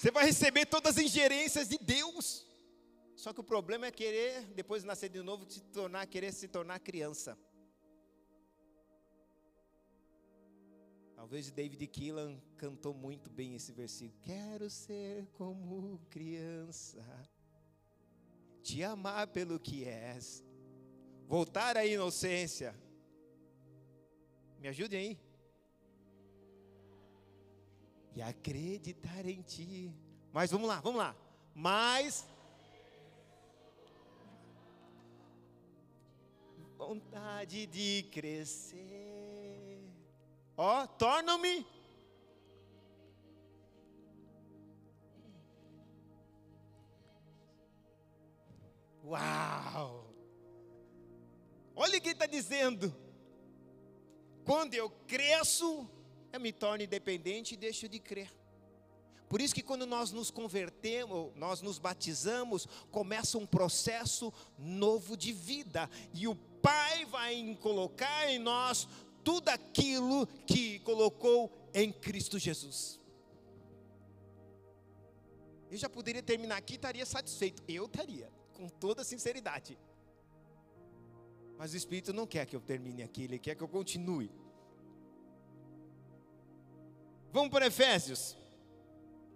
[0.00, 2.46] Você vai receber todas as ingerências de Deus.
[3.14, 6.48] Só que o problema é querer, depois de nascer de novo, se tornar, querer se
[6.48, 7.38] tornar criança.
[11.14, 14.18] Talvez David Keelan cantou muito bem esse versículo.
[14.22, 17.04] Quero ser como criança,
[18.62, 20.42] te amar pelo que és,
[21.26, 22.74] voltar à inocência.
[24.58, 25.29] Me ajude aí.
[28.14, 29.94] E acreditar em ti.
[30.32, 31.16] Mas vamos lá, vamos lá.
[31.54, 32.26] Mas
[36.76, 39.80] vontade de crescer.
[40.56, 41.66] Ó, oh, torna-me
[49.10, 50.14] Uau!
[51.74, 52.94] Olha o que está dizendo.
[54.44, 55.90] Quando eu cresço,
[56.32, 58.30] eu me torno independente e deixo de crer.
[59.28, 65.32] Por isso que quando nós nos convertemos, nós nos batizamos, começa um processo novo de
[65.32, 65.88] vida.
[66.12, 68.88] E o Pai vai colocar em nós
[69.22, 72.98] tudo aquilo que colocou em Cristo Jesus.
[75.70, 77.62] Eu já poderia terminar aqui e estaria satisfeito.
[77.68, 79.78] Eu estaria, com toda sinceridade.
[81.56, 84.28] Mas o Espírito não quer que eu termine aqui, ele quer que eu continue.
[87.32, 88.36] Vamos para Efésios.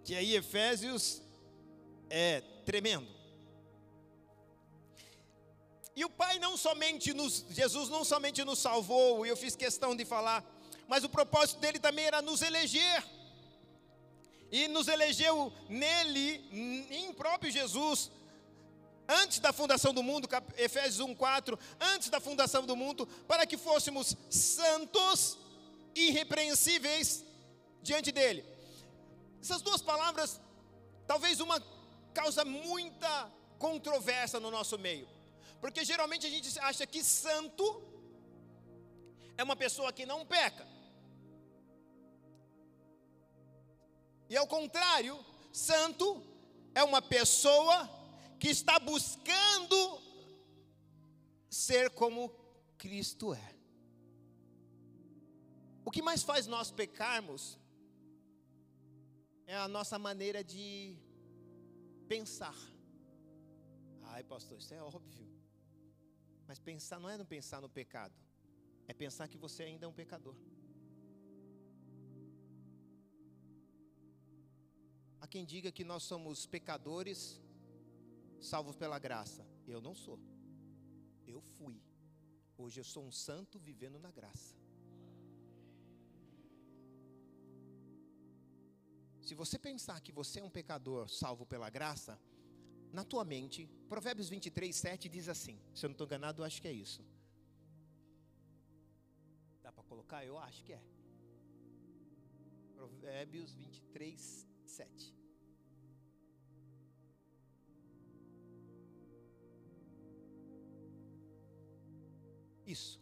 [0.03, 1.21] Que aí Efésios
[2.09, 3.07] é tremendo.
[5.95, 9.95] E o Pai não somente nos, Jesus não somente nos salvou, e eu fiz questão
[9.95, 10.43] de falar,
[10.89, 13.03] mas o propósito dele também era nos eleger.
[14.51, 16.45] E nos elegeu nele,
[16.91, 18.11] em próprio Jesus,
[19.07, 20.27] antes da fundação do mundo,
[20.57, 25.37] Efésios 1:4, antes da fundação do mundo, para que fôssemos santos,
[25.95, 27.23] irrepreensíveis
[27.89, 28.41] diante dele.
[29.41, 30.41] Essas duas palavras,
[31.11, 31.57] talvez uma
[32.19, 33.13] causa muita
[33.65, 35.07] controvérsia no nosso meio.
[35.61, 37.65] Porque geralmente a gente acha que santo
[39.37, 40.65] é uma pessoa que não peca.
[44.31, 45.15] E ao contrário,
[45.53, 46.07] santo
[46.73, 47.77] é uma pessoa
[48.39, 49.79] que está buscando
[51.49, 52.31] ser como
[52.77, 53.55] Cristo é.
[55.85, 57.59] O que mais faz nós pecarmos
[59.47, 60.97] é a nossa maneira de
[62.07, 62.55] pensar.
[64.03, 65.27] Ai, pastor, isso é óbvio.
[66.47, 68.13] Mas pensar não é não pensar no pecado,
[68.87, 70.35] é pensar que você ainda é um pecador.
[75.19, 77.41] Há quem diga que nós somos pecadores
[78.39, 79.45] salvos pela graça.
[79.67, 80.19] Eu não sou.
[81.25, 81.81] Eu fui.
[82.57, 84.55] Hoje eu sou um santo vivendo na graça.
[89.25, 92.19] Se você pensar que você é um pecador salvo pela graça,
[92.93, 96.61] na tua mente, Provérbios 23, 7 diz assim: se eu não estou enganado, eu acho
[96.61, 97.03] que é isso.
[99.63, 100.23] Dá para colocar?
[100.23, 100.81] Eu acho que é.
[102.75, 105.15] Provérbios 23, 7.
[112.67, 113.01] Isso.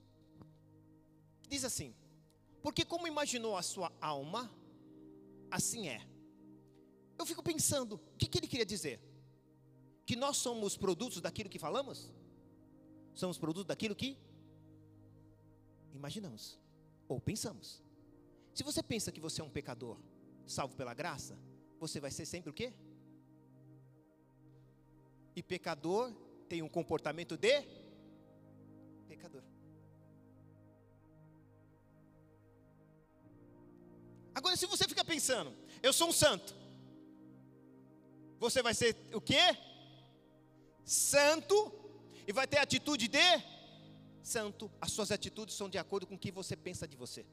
[1.49, 1.93] Diz assim:
[2.61, 4.49] Porque como imaginou a sua alma,
[5.51, 6.12] assim é.
[7.23, 8.99] Eu fico pensando, o que, que ele queria dizer?
[10.05, 12.11] Que nós somos produtos daquilo que falamos?
[13.13, 14.17] Somos produtos daquilo que
[15.93, 16.59] imaginamos
[17.07, 17.81] ou pensamos.
[18.53, 19.97] Se você pensa que você é um pecador,
[20.45, 21.39] salvo pela graça,
[21.79, 22.73] você vai ser sempre o quê?
[25.33, 26.11] E pecador
[26.49, 27.61] tem um comportamento de
[29.07, 29.43] pecador.
[34.35, 36.62] Agora, se você fica pensando, eu sou um santo,
[38.43, 39.57] você vai ser o quê?
[40.83, 41.55] Santo,
[42.27, 43.43] e vai ter atitude de
[44.21, 44.69] santo.
[44.81, 47.25] As suas atitudes são de acordo com o que você pensa de você.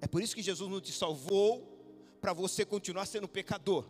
[0.00, 1.52] É por isso que Jesus não te salvou
[2.20, 3.88] para você continuar sendo pecador.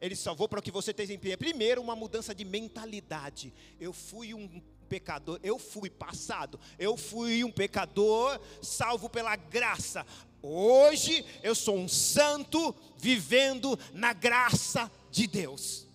[0.00, 3.54] Ele salvou para que você tenha primeiro uma mudança de mentalidade.
[3.80, 10.06] Eu fui um pecador, eu fui passado, eu fui um pecador salvo pela graça.
[10.42, 15.86] Hoje eu sou um santo vivendo na graça de Deus.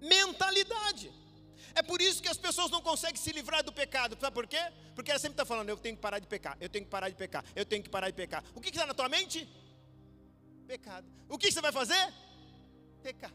[0.00, 1.12] Mentalidade.
[1.74, 4.16] É por isso que as pessoas não conseguem se livrar do pecado.
[4.18, 4.60] Sabe por quê?
[4.94, 7.08] Porque ela sempre está falando: eu tenho que parar de pecar, eu tenho que parar
[7.08, 8.42] de pecar, eu tenho que parar de pecar.
[8.54, 9.46] O que está na tua mente?
[10.66, 11.06] Pecado.
[11.28, 12.14] O que você vai fazer?
[13.02, 13.32] Pecar.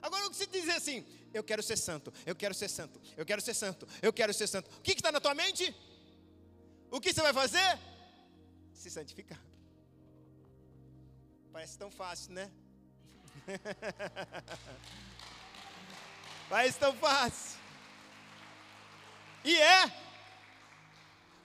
[0.00, 3.26] Agora, o que se dizer assim, eu quero ser santo, eu quero ser santo, eu
[3.26, 4.70] quero ser santo, eu quero ser santo.
[4.78, 5.74] O que está na tua mente?
[6.90, 7.78] O que você vai fazer?
[8.72, 9.40] Se santificar.
[11.52, 12.50] Parece tão fácil, né?
[16.48, 17.58] Parece tão fácil.
[19.44, 20.06] E é.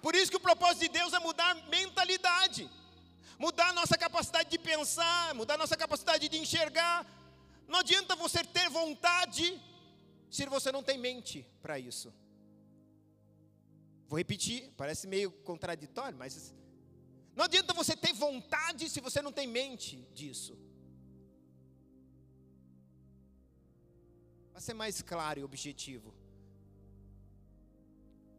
[0.02, 2.70] Por isso que o propósito de Deus é mudar a mentalidade,
[3.38, 7.06] mudar a nossa capacidade de pensar, mudar a nossa capacidade de enxergar.
[7.68, 9.62] Não adianta você ter vontade
[10.32, 12.14] se você não tem mente para isso.
[14.08, 16.54] Vou repetir, parece meio contraditório, mas
[17.36, 20.58] não adianta você ter vontade se você não tem mente disso.
[24.52, 26.14] Para ser mais claro e objetivo.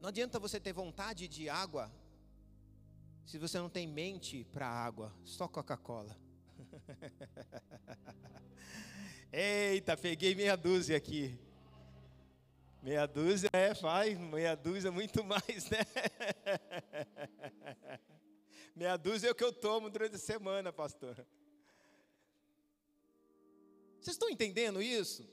[0.00, 1.92] Não adianta você ter vontade de água
[3.26, 6.16] se você não tem mente para água, só Coca-Cola.
[9.32, 11.38] Eita, peguei meia dúzia aqui.
[12.82, 15.78] Meia dúzia é, faz, meia dúzia é muito mais, né?
[18.74, 21.14] Meia dúzia é o que eu tomo durante a semana, pastor.
[24.00, 25.24] Vocês estão entendendo isso?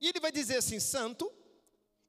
[0.00, 1.34] E ele vai dizer assim: santo,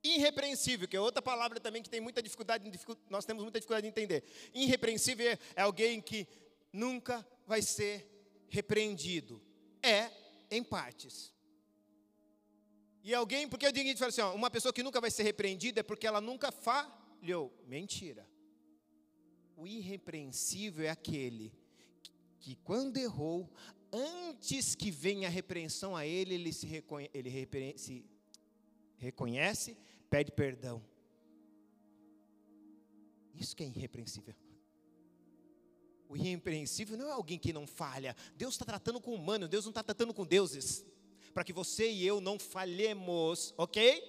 [0.03, 2.71] irrepreensível, que é outra palavra também que tem muita dificuldade,
[3.09, 4.23] nós temos muita dificuldade de entender.
[4.53, 6.27] Irrepreensível é alguém que
[6.71, 8.07] nunca vai ser
[8.47, 9.41] repreendido.
[9.81, 10.11] É
[10.51, 11.33] em partes.
[13.03, 15.79] E alguém, porque eu digo fala assim, ó, uma pessoa que nunca vai ser repreendida
[15.79, 17.51] é porque ela nunca falhou.
[17.67, 18.29] Mentira.
[19.57, 21.51] O irrepreensível é aquele
[22.39, 23.51] que, quando errou,
[23.91, 28.05] antes que venha a repreensão a ele, ele se, reconhe ele repre se
[28.97, 29.75] reconhece,
[30.09, 30.83] pede perdão.
[33.33, 34.35] Isso que é irrepreensível.
[36.07, 38.15] O irrepreensível não é alguém que não falha.
[38.35, 40.85] Deus está tratando com humanos, Deus não está tratando com deuses.
[41.33, 44.03] Para que você e eu não falhemos, ok?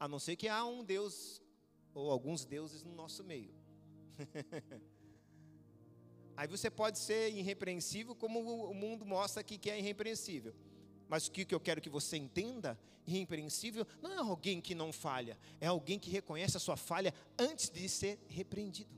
[0.00, 1.42] A não ser que há um Deus,
[1.94, 3.54] ou alguns deuses no nosso meio.
[6.36, 10.54] Aí você pode ser irrepreensível, como o mundo mostra aqui que é irrepreensível.
[11.08, 15.38] Mas o que eu quero que você entenda, irrepreensível, não é alguém que não falha,
[15.60, 18.90] é alguém que reconhece a sua falha antes de ser repreendido.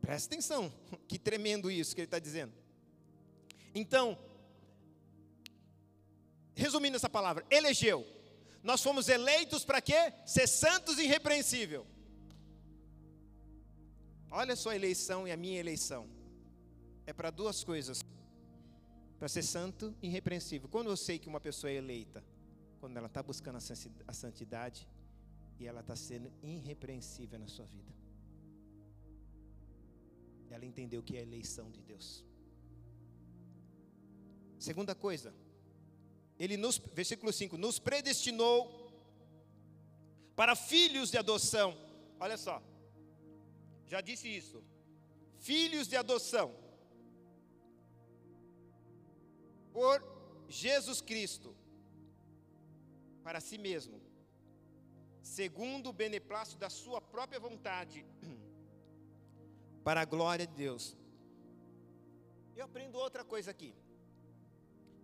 [0.00, 0.72] Presta atenção,
[1.08, 2.52] que tremendo isso que ele está dizendo.
[3.74, 4.18] Então,
[6.54, 8.06] resumindo essa palavra, elegeu.
[8.62, 10.12] Nós fomos eleitos para quê?
[10.26, 11.86] Ser santos e irrepreensível.
[14.30, 16.08] Olha a sua eleição e a minha eleição.
[17.06, 18.00] É para duas coisas.
[19.18, 20.68] Para ser santo e irrepreensível.
[20.68, 22.22] Quando eu sei que uma pessoa é eleita?
[22.80, 23.58] Quando ela está buscando
[24.06, 24.88] a santidade
[25.58, 27.92] e ela está sendo irrepreensível na sua vida.
[30.50, 32.24] Ela entendeu que é a eleição de Deus.
[34.58, 35.32] Segunda coisa,
[36.38, 38.56] ele nos, versículo 5, nos predestinou
[40.34, 41.76] para filhos de adoção.
[42.18, 42.62] Olha só,
[43.86, 44.62] já disse isso.
[45.38, 46.54] Filhos de adoção.
[49.72, 50.02] Por
[50.48, 51.54] Jesus Cristo,
[53.22, 54.00] para si mesmo,
[55.22, 58.04] segundo o beneplácito da sua própria vontade,
[59.84, 60.96] para a glória de Deus.
[62.56, 63.72] Eu aprendo outra coisa aqui.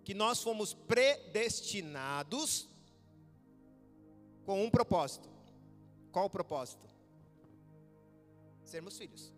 [0.04, 2.68] Que nós fomos predestinados
[4.44, 5.28] com um propósito.
[6.12, 6.86] Qual o propósito?
[8.62, 9.32] Sermos filhos.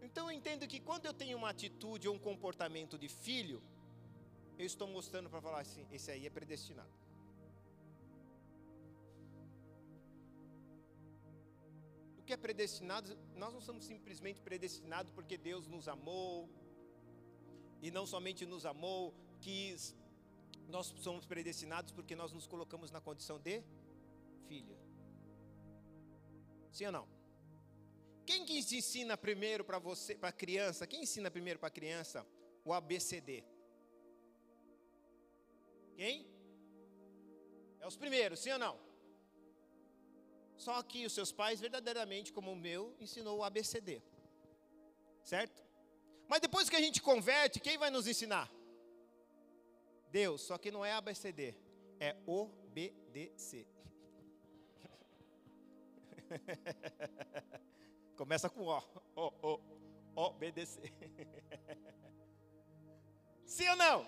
[0.00, 3.62] Então eu entendo que quando eu tenho uma atitude ou um comportamento de filho,
[4.58, 6.90] eu estou mostrando para falar assim: esse aí é predestinado.
[12.18, 13.18] O que é predestinado?
[13.34, 16.48] Nós não somos simplesmente predestinados porque Deus nos amou,
[17.82, 19.94] e não somente nos amou, quis
[20.68, 23.62] nós somos predestinados porque nós nos colocamos na condição de
[24.48, 24.76] filho.
[26.70, 27.08] Sim ou não?
[28.24, 30.86] Quem que ensina primeiro para você, para a criança?
[30.86, 32.26] Quem ensina primeiro para a criança
[32.64, 33.44] o ABCD?
[35.96, 36.26] Quem?
[37.80, 38.78] É os primeiros, sim ou não?
[40.56, 44.00] Só que os seus pais, verdadeiramente, como o meu, ensinou o ABCD.
[45.22, 45.61] Certo?
[46.32, 48.50] Mas depois que a gente converte, quem vai nos ensinar?
[50.10, 51.54] Deus, só que não é ABCD,
[52.00, 53.68] é obedecer.
[58.16, 58.82] Começa com O,
[59.14, 59.60] O, O,
[60.16, 60.90] obedecer.
[63.44, 64.06] Sim ou não?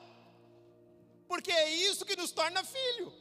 [1.28, 3.12] Porque é isso que nos torna filho.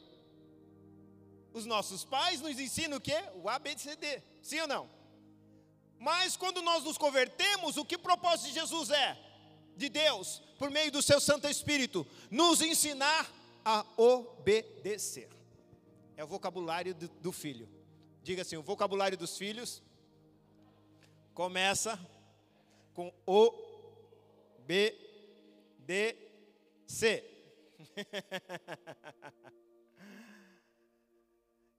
[1.52, 3.22] Os nossos pais nos ensinam o quê?
[3.34, 4.22] O ABCD.
[4.40, 5.03] Sim ou não?
[5.98, 9.18] Mas quando nós nos convertemos, o que propósito de Jesus é?
[9.76, 13.30] de Deus, por meio do seu Santo Espírito, nos ensinar
[13.64, 15.28] a obedecer.
[16.16, 17.68] É o vocabulário do, do filho.
[18.22, 19.82] Diga assim: o vocabulário dos filhos
[21.32, 21.98] começa
[22.94, 23.52] com o
[24.60, 24.96] B
[25.80, 26.16] D
[26.86, 27.24] C.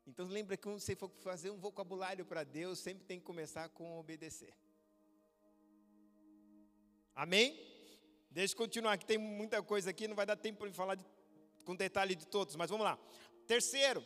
[0.08, 3.70] então lembra que quando você for fazer um vocabulário para Deus, sempre tem que começar
[3.70, 4.54] com obedecer.
[7.16, 7.60] Amém?
[8.30, 11.06] Deixa eu continuar, que tem muita coisa aqui, não vai dar tempo para falar de,
[11.64, 13.00] com detalhe de todos, mas vamos lá.
[13.48, 14.06] Terceiro,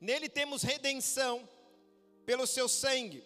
[0.00, 1.48] nele temos redenção
[2.26, 3.24] pelo seu sangue.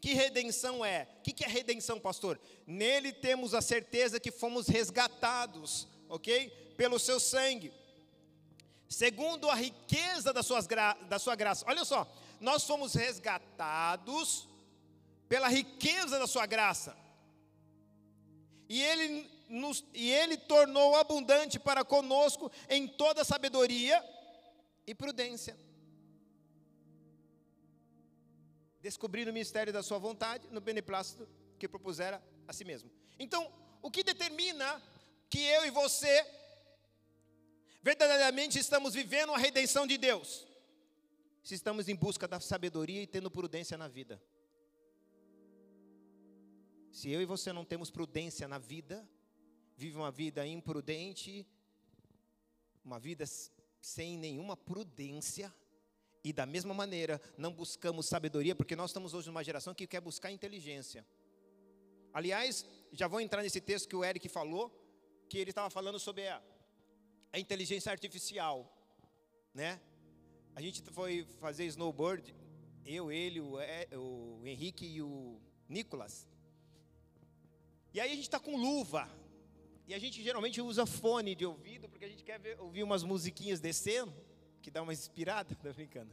[0.00, 1.08] Que redenção é?
[1.18, 2.40] O que, que é redenção, pastor?
[2.66, 6.48] Nele temos a certeza que fomos resgatados, ok?
[6.76, 7.72] Pelo seu sangue,
[8.88, 11.64] segundo a riqueza das suas da sua graça.
[11.68, 12.06] Olha só,
[12.40, 14.48] nós fomos resgatados
[15.28, 16.96] pela riqueza da sua graça
[18.68, 24.02] e ele, nos, e ele tornou abundante para conosco em toda sabedoria
[24.86, 25.56] e prudência.
[28.80, 31.28] Descobrindo o mistério da sua vontade no beneplácito
[31.58, 32.90] que propusera a si mesmo.
[33.18, 33.50] Então,
[33.82, 34.82] o que determina
[35.28, 36.24] que eu e você
[37.86, 40.44] verdadeiramente estamos vivendo a redenção de Deus?
[41.44, 44.20] Se estamos em busca da sabedoria e tendo prudência na vida.
[46.90, 49.08] Se eu e você não temos prudência na vida,
[49.76, 51.46] vive uma vida imprudente,
[52.84, 53.24] uma vida
[53.80, 55.54] sem nenhuma prudência,
[56.24, 60.00] e da mesma maneira não buscamos sabedoria, porque nós estamos hoje numa geração que quer
[60.00, 61.06] buscar inteligência.
[62.12, 64.72] Aliás, já vou entrar nesse texto que o Eric falou,
[65.28, 66.42] que ele estava falando sobre a,
[67.32, 68.70] a inteligência artificial,
[69.54, 69.80] né?
[70.54, 72.34] A gente foi fazer snowboard,
[72.84, 73.58] eu, ele, o,
[73.94, 76.26] o Henrique e o Nicolas.
[77.92, 79.10] E aí a gente está com luva.
[79.86, 83.02] E a gente geralmente usa fone de ouvido, porque a gente quer ver, ouvir umas
[83.02, 84.12] musiquinhas descendo,
[84.60, 86.10] que dá uma inspirada, tá brincando.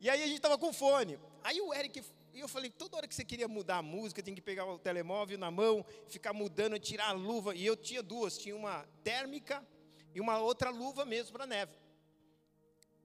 [0.00, 1.18] E aí a gente estava com fone.
[1.42, 2.02] Aí o Eric,
[2.32, 4.78] e eu falei, toda hora que você queria mudar a música, tem que pegar o
[4.78, 7.54] telemóvel na mão, ficar mudando, tirar a luva.
[7.54, 9.66] E eu tinha duas, tinha uma térmica
[10.14, 11.84] e uma outra luva mesmo para neve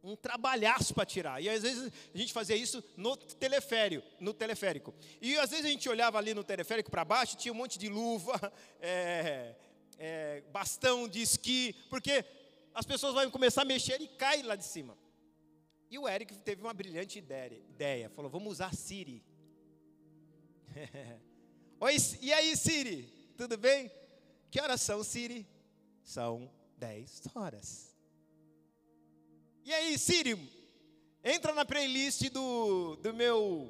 [0.04, 1.42] um trabalhaço para tirar.
[1.42, 4.94] E às vezes a gente fazia isso no teleférico, no teleférico.
[5.22, 7.90] E às vezes a gente olhava ali no teleférico para baixo, tinha um monte de
[7.90, 8.34] luva,
[8.80, 9.56] é,
[9.98, 12.24] é, bastão de esqui, porque
[12.74, 14.98] as pessoas vão começar a mexer e cai lá de cima.
[15.92, 19.24] E o Eric teve uma brilhante ideia, falou: vamos usar Siri.
[21.80, 23.34] Oi, e aí, Siri?
[23.36, 23.92] Tudo bem?
[24.52, 25.48] Que horas são, Siri?
[26.04, 27.96] São 10 horas.
[29.66, 30.40] E aí, Siri,
[31.24, 33.70] entra na playlist do, do meu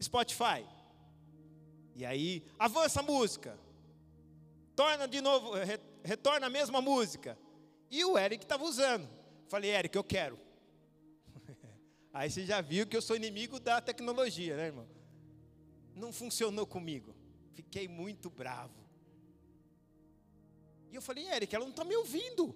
[0.00, 0.64] Spotify.
[1.94, 3.58] E aí, avança a música.
[4.76, 5.52] Torna de novo,
[6.04, 7.36] retorna a mesma música.
[7.90, 9.08] E o Eric estava usando.
[9.48, 10.38] Falei, Eric, eu quero.
[12.12, 14.86] Aí você já viu que eu sou inimigo da tecnologia, né, irmão?
[15.94, 17.14] Não funcionou comigo.
[17.54, 18.85] Fiquei muito bravo.
[20.90, 22.54] E eu falei, Eric, ela não está me ouvindo.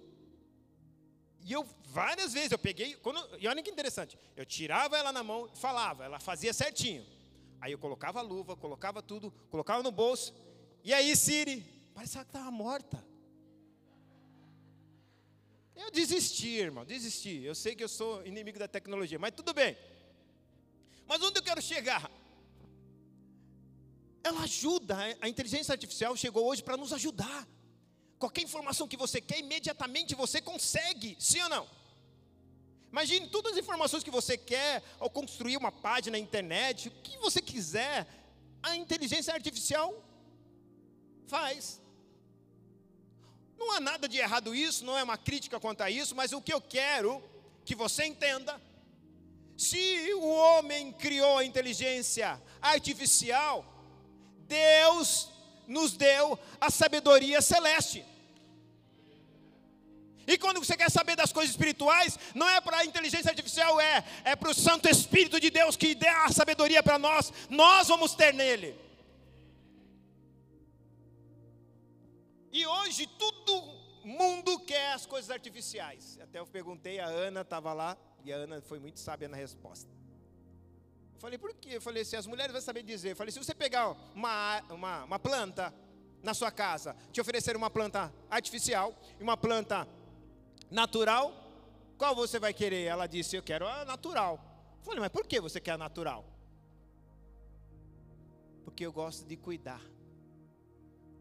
[1.43, 2.95] E eu, várias vezes, eu peguei.
[2.95, 4.17] Quando, e olha que interessante.
[4.35, 7.05] Eu tirava ela na mão falava, ela fazia certinho.
[7.59, 10.33] Aí eu colocava a luva, colocava tudo, colocava no bolso.
[10.83, 11.61] E aí, Siri,
[11.93, 13.03] parecia que estava morta.
[15.75, 17.43] Eu desisti, irmão, desisti.
[17.43, 19.75] Eu sei que eu sou inimigo da tecnologia, mas tudo bem.
[21.07, 22.09] Mas onde eu quero chegar?
[24.23, 27.47] Ela ajuda, a inteligência artificial chegou hoje para nos ajudar.
[28.21, 31.67] Qualquer informação que você quer, imediatamente você consegue, sim ou não?
[32.91, 37.17] Imagine todas as informações que você quer ao construir uma página na internet, o que
[37.17, 38.05] você quiser,
[38.61, 39.91] a inteligência artificial
[41.25, 41.81] faz.
[43.57, 46.41] Não há nada de errado isso, não é uma crítica quanto a isso, mas o
[46.41, 47.23] que eu quero
[47.65, 48.61] que você entenda,
[49.57, 53.65] se o homem criou a inteligência artificial,
[54.47, 55.27] Deus
[55.67, 58.10] nos deu a sabedoria celeste.
[60.31, 64.01] E quando você quer saber das coisas espirituais, não é para a inteligência artificial, é,
[64.23, 68.15] é para o Santo Espírito de Deus que dá a sabedoria para nós, nós vamos
[68.15, 68.73] ter nele.
[72.49, 73.61] E hoje todo
[74.05, 76.17] mundo quer as coisas artificiais.
[76.23, 79.91] Até eu perguntei, a Ana estava lá, e a Ana foi muito sábia na resposta.
[81.13, 81.71] Eu falei, por quê?
[81.73, 83.11] Eu falei, se as mulheres vão saber dizer.
[83.11, 85.73] Eu falei, se você pegar uma, uma, uma planta
[86.23, 89.85] na sua casa, te oferecer uma planta artificial e uma planta
[90.71, 91.33] natural,
[91.97, 92.85] qual você vai querer?
[92.85, 94.39] Ela disse, eu quero a natural.
[94.79, 96.25] Eu falei, mas por que você quer a natural?
[98.63, 99.81] Porque eu gosto de cuidar.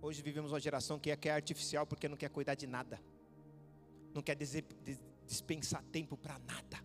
[0.01, 2.99] Hoje vivemos uma geração que é, que é artificial porque não quer cuidar de nada,
[4.15, 4.35] não quer
[5.27, 6.79] dispensar tempo para nada.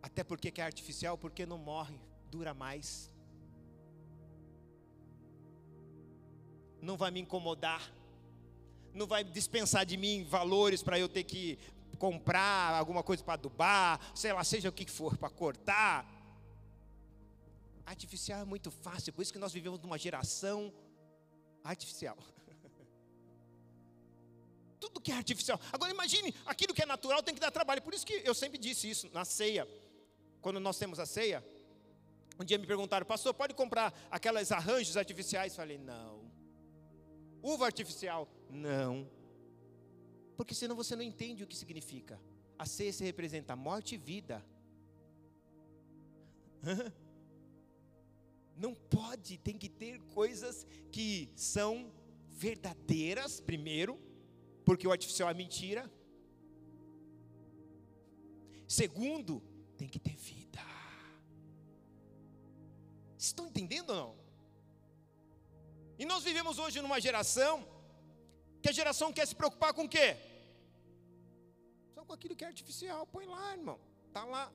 [0.00, 1.98] Até porque que é artificial, porque não morre,
[2.30, 3.10] dura mais.
[6.80, 7.82] Não vai me incomodar,
[8.94, 11.58] não vai dispensar de mim valores para eu ter que
[11.98, 16.06] comprar alguma coisa para adubar, sei lá, seja o que for, para cortar.
[17.84, 20.72] Artificial é muito fácil, por isso que nós vivemos numa geração
[21.62, 22.16] artificial.
[24.80, 25.60] Tudo que é artificial.
[25.72, 27.82] Agora imagine, aquilo que é natural tem que dar trabalho.
[27.82, 29.68] Por isso que eu sempre disse isso na ceia.
[30.40, 31.44] Quando nós temos a ceia,
[32.38, 35.54] um dia me perguntaram, pastor, pode comprar aquelas arranjos artificiais?
[35.54, 36.24] Falei, não.
[37.42, 38.28] Uva artificial?
[38.54, 39.10] Não.
[40.36, 42.20] Porque senão você não entende o que significa.
[42.56, 44.44] A ceia se representa morte e vida.
[48.56, 51.92] Não pode, tem que ter coisas que são
[52.28, 54.00] verdadeiras, primeiro,
[54.64, 55.90] porque o artificial é mentira.
[58.68, 59.42] Segundo,
[59.76, 60.60] tem que ter vida.
[63.18, 64.16] Estão entendendo ou não?
[65.98, 67.73] E nós vivemos hoje numa geração
[68.64, 70.16] que a geração quer se preocupar com o quê?
[71.94, 73.06] Só com aquilo que é artificial.
[73.06, 73.78] Põe lá, irmão.
[74.08, 74.50] Está lá.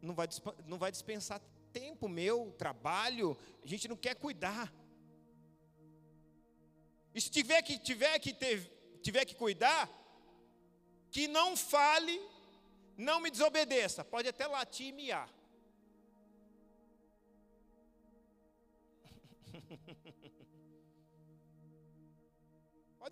[0.00, 0.28] Não vai,
[0.66, 1.40] não vai dispensar
[1.72, 4.72] tempo meu, trabalho, a gente não quer cuidar.
[7.12, 8.56] E se tiver que, tiver que, ter,
[9.02, 9.90] tiver que cuidar,
[11.10, 12.16] que não fale,
[12.96, 14.04] não me desobedeça.
[14.04, 15.28] Pode até latir e miar.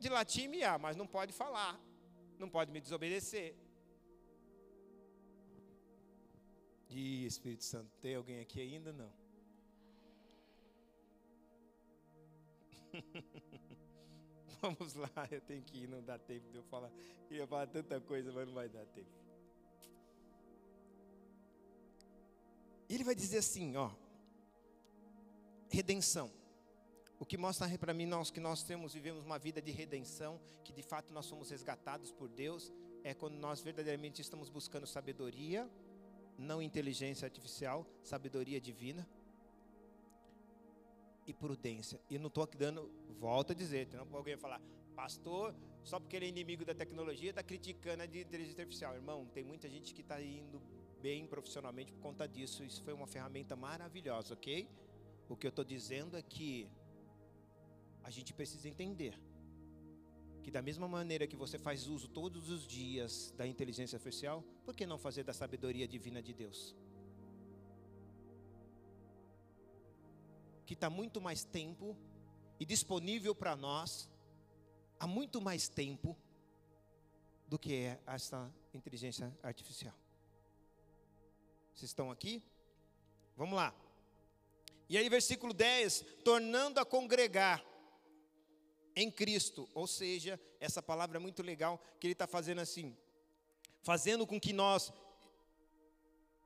[0.08, 1.80] Pode miar, mas não pode falar.
[2.38, 3.54] Não pode me desobedecer.
[6.88, 8.92] E Espírito Santo, tem alguém aqui ainda?
[8.92, 9.12] Não.
[14.60, 16.90] Vamos lá, eu tenho que ir, não dá tempo de eu falar.
[17.26, 19.10] Queria falar tanta coisa, mas não vai dar tempo.
[22.88, 23.90] Ele vai dizer assim, ó,
[25.70, 26.30] redenção.
[27.22, 30.72] O que mostra para mim nós que nós temos vivemos uma vida de redenção, que
[30.72, 32.72] de fato nós somos resgatados por Deus,
[33.04, 35.70] é quando nós verdadeiramente estamos buscando sabedoria
[36.36, 39.08] não inteligência artificial, sabedoria divina
[41.24, 42.00] e prudência.
[42.10, 44.60] E não estou aqui dando, volta a dizer, não alguém falar,
[44.96, 45.54] pastor,
[45.84, 48.96] só porque ele é inimigo da tecnologia, está criticando a inteligência artificial.
[48.96, 50.60] Irmão, tem muita gente que está indo
[51.00, 52.64] bem profissionalmente por conta disso.
[52.64, 54.68] Isso foi uma ferramenta maravilhosa, ok?
[55.28, 56.68] O que eu estou dizendo é que
[58.02, 59.18] a gente precisa entender
[60.42, 64.74] que da mesma maneira que você faz uso todos os dias da inteligência artificial, por
[64.74, 66.74] que não fazer da sabedoria divina de Deus?
[70.66, 71.96] Que está muito mais tempo
[72.58, 74.10] e disponível para nós,
[74.98, 76.16] há muito mais tempo
[77.46, 79.94] do que é essa inteligência artificial.
[81.74, 82.42] Vocês estão aqui?
[83.36, 83.74] Vamos lá.
[84.88, 87.64] E aí, versículo 10: tornando a congregar
[88.94, 92.96] em Cristo, ou seja, essa palavra é muito legal, que ele está fazendo assim,
[93.82, 94.92] fazendo com que nós,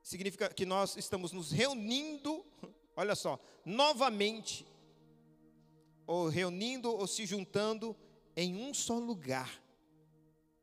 [0.03, 2.45] significa que nós estamos nos reunindo,
[2.97, 4.67] olha só, novamente,
[6.07, 7.97] ou reunindo ou se juntando
[8.37, 9.63] em um só lugar.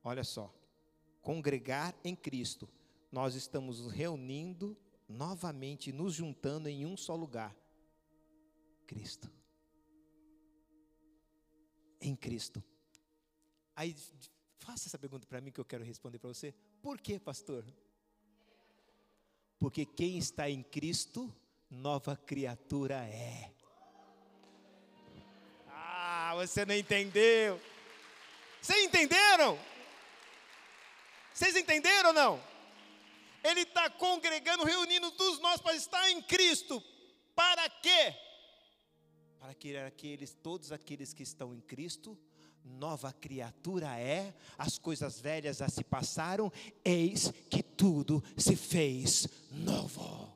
[0.04, 0.54] Olha só,
[1.22, 2.70] congregar em Cristo.
[3.12, 4.78] Nós estamos nos reunindo
[5.08, 7.56] novamente, nos juntando em um só lugar.
[8.88, 9.30] Cristo.
[12.06, 12.62] Em Cristo.
[13.74, 13.96] Aí,
[14.60, 16.54] faça essa pergunta para mim que eu quero responder para você.
[16.82, 17.66] Por que, pastor?
[19.58, 21.34] Porque quem está em Cristo,
[21.70, 23.50] nova criatura é.
[25.70, 27.58] Ah, você não entendeu.
[28.62, 29.58] Vocês entenderam?
[31.34, 32.44] Vocês entenderam ou não?
[33.42, 36.84] Ele está congregando, reunindo todos nós para estar em Cristo.
[37.34, 38.14] Para quê?
[39.44, 42.18] Para que aqueles, todos aqueles que estão em Cristo,
[42.64, 46.50] nova criatura é, as coisas velhas já se passaram,
[46.82, 50.34] eis que tudo se fez novo.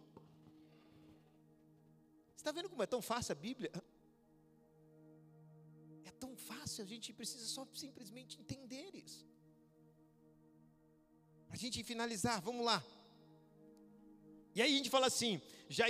[2.35, 3.71] Está vendo como é tão fácil a Bíblia?
[6.03, 9.25] É tão fácil, a gente precisa só simplesmente entender isso.
[11.45, 12.83] Para a gente finalizar, vamos lá.
[14.53, 15.85] E aí a gente fala assim: já,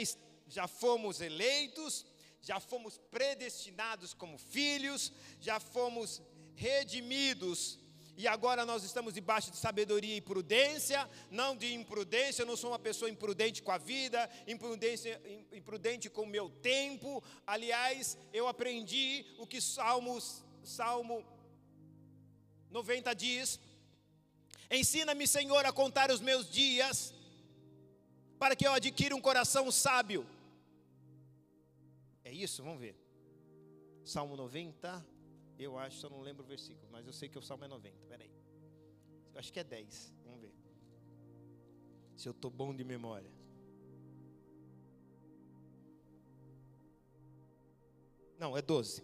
[0.47, 2.05] já fomos eleitos,
[2.41, 6.21] já fomos predestinados como filhos, já fomos
[6.55, 7.79] redimidos,
[8.17, 12.71] e agora nós estamos debaixo de sabedoria e prudência, não de imprudência, eu não sou
[12.71, 15.21] uma pessoa imprudente com a vida, imprudência,
[15.51, 17.23] imprudente com o meu tempo.
[17.45, 21.23] Aliás, eu aprendi o que Salmos, Salmo
[22.71, 23.59] 90 diz:
[24.71, 27.13] Ensina-me, Senhor, a contar os meus dias,
[28.39, 30.25] para que eu adquira um coração sábio.
[32.27, 32.61] É isso?
[32.61, 32.95] Vamos ver.
[34.03, 35.05] Salmo 90,
[35.57, 38.05] eu acho, eu não lembro o versículo, mas eu sei que o Salmo é 90.
[38.05, 38.29] Peraí.
[39.33, 40.13] Eu acho que é 10.
[40.25, 40.53] Vamos ver.
[42.17, 43.31] Se eu estou bom de memória.
[48.37, 49.01] Não, é 12.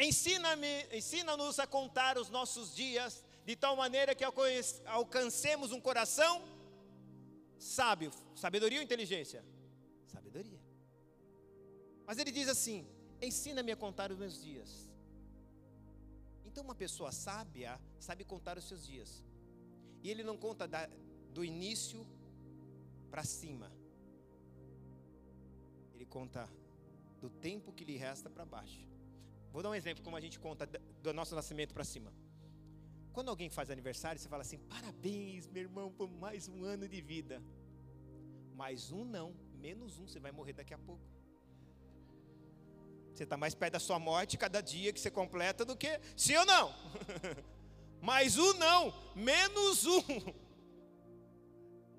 [0.00, 6.42] Ensina-me, ensina-nos a contar os nossos dias de tal maneira que alcancemos um coração
[7.56, 8.10] sábio.
[8.34, 9.44] Sabedoria ou inteligência?
[10.08, 10.60] Sabedoria.
[12.06, 12.86] Mas ele diz assim:
[13.20, 14.90] ensina-me a contar os meus dias.
[16.44, 19.22] Então, uma pessoa sábia sabe contar os seus dias.
[20.02, 20.88] E ele não conta da,
[21.32, 22.06] do início
[23.10, 23.70] para cima.
[25.94, 26.48] Ele conta
[27.20, 28.86] do tempo que lhe resta para baixo.
[29.52, 30.66] Vou dar um exemplo como a gente conta
[31.02, 32.12] do nosso nascimento para cima.
[33.12, 37.00] Quando alguém faz aniversário, você fala assim: parabéns, meu irmão, por mais um ano de
[37.00, 37.42] vida.
[38.54, 39.34] Mais um não,
[39.68, 41.02] menos um, você vai morrer daqui a pouco.
[43.12, 46.00] Você está mais perto da sua morte cada dia que você completa do que.
[46.16, 46.74] Sim ou não?
[48.00, 50.02] mais um não, menos um.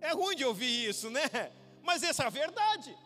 [0.01, 1.21] É ruim de ouvir isso, né?
[1.83, 2.97] Mas essa é a verdade.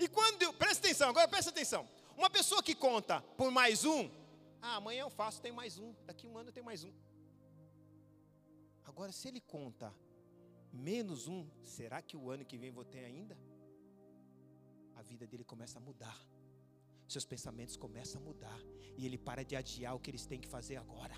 [0.00, 0.52] E quando.
[0.54, 1.88] Presta atenção, agora presta atenção.
[2.16, 4.10] Uma pessoa que conta por mais um,
[4.62, 6.92] ah, amanhã eu faço, tem mais um, daqui um ano tem mais um.
[8.84, 9.94] Agora, se ele conta
[10.72, 13.36] menos um, será que o ano que vem vou ter ainda?
[14.96, 16.18] A vida dele começa a mudar,
[17.06, 18.60] seus pensamentos começam a mudar,
[18.96, 21.16] e ele para de adiar o que eles têm que fazer agora.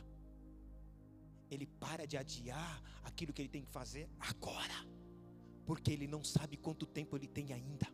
[1.51, 4.79] Ele para de adiar aquilo que ele tem que fazer agora,
[5.64, 7.89] porque ele não sabe quanto tempo ele tem ainda,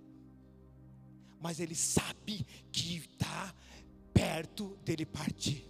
[1.41, 3.55] mas ele sabe que está
[4.12, 5.61] perto dele partir.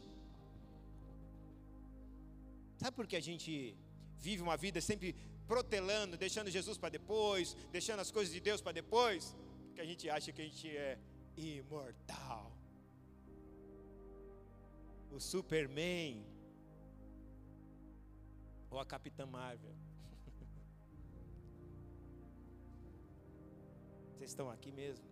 [2.76, 3.76] Sabe por que a gente
[4.18, 5.14] vive uma vida sempre
[5.46, 9.34] protelando, deixando Jesus para depois, deixando as coisas de Deus para depois,
[9.74, 10.96] porque a gente acha que a gente é
[11.36, 12.56] imortal.
[15.10, 16.24] O Superman
[18.70, 19.74] ou a Capitã Marvel.
[24.14, 25.04] Vocês estão aqui mesmo?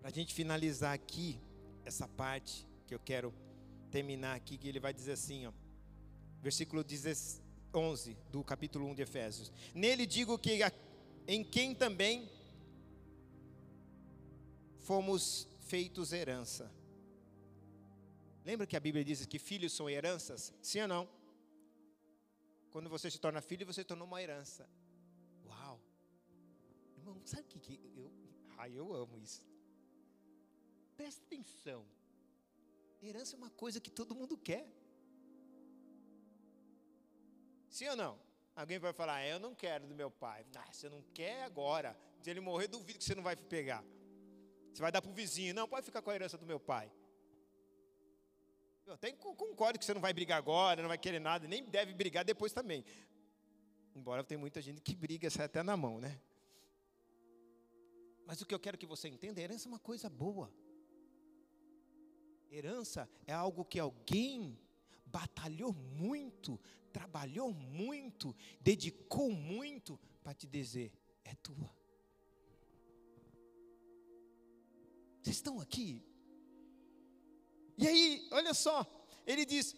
[0.00, 1.40] Para a gente finalizar aqui
[1.82, 3.32] essa parte que eu quero
[3.90, 5.52] terminar aqui, que ele vai dizer assim, ó
[6.42, 6.84] versículo
[7.74, 9.50] 11 do capítulo 1 de Efésios.
[9.74, 10.62] Nele digo que
[11.26, 12.30] em quem também
[14.80, 16.70] fomos feitos herança.
[18.44, 20.52] Lembra que a Bíblia diz que filhos são heranças?
[20.60, 21.08] Sim ou não?
[22.70, 24.68] Quando você se torna filho, você tornou uma herança.
[25.46, 25.80] Uau!
[26.98, 28.12] Irmão, sabe o que, que eu.
[28.58, 29.46] Ai, eu amo isso.
[30.96, 31.86] Presta atenção.
[33.02, 34.66] Herança é uma coisa que todo mundo quer.
[37.70, 38.18] Sim ou não?
[38.54, 40.46] Alguém vai falar, eu não quero do meu pai.
[40.54, 41.98] Ah, você não quer agora.
[42.20, 43.84] Se ele morrer, duvido que você não vai pegar.
[44.72, 45.52] Você vai dar para o vizinho.
[45.54, 46.90] Não, pode ficar com a herança do meu pai.
[48.86, 51.94] Eu até concordo que você não vai brigar agora, não vai querer nada, nem deve
[51.94, 52.84] brigar depois também.
[53.94, 56.20] Embora tem muita gente que briga, sai até na mão, né?
[58.26, 60.52] Mas o que eu quero que você entenda, herança é uma coisa boa.
[62.50, 64.58] Herança é algo que alguém
[65.14, 66.60] batalhou muito,
[66.92, 70.92] trabalhou muito, dedicou muito para te dizer:
[71.24, 71.70] é tua.
[75.22, 76.04] Vocês estão aqui?
[77.78, 78.84] E aí, olha só,
[79.24, 79.76] ele diz: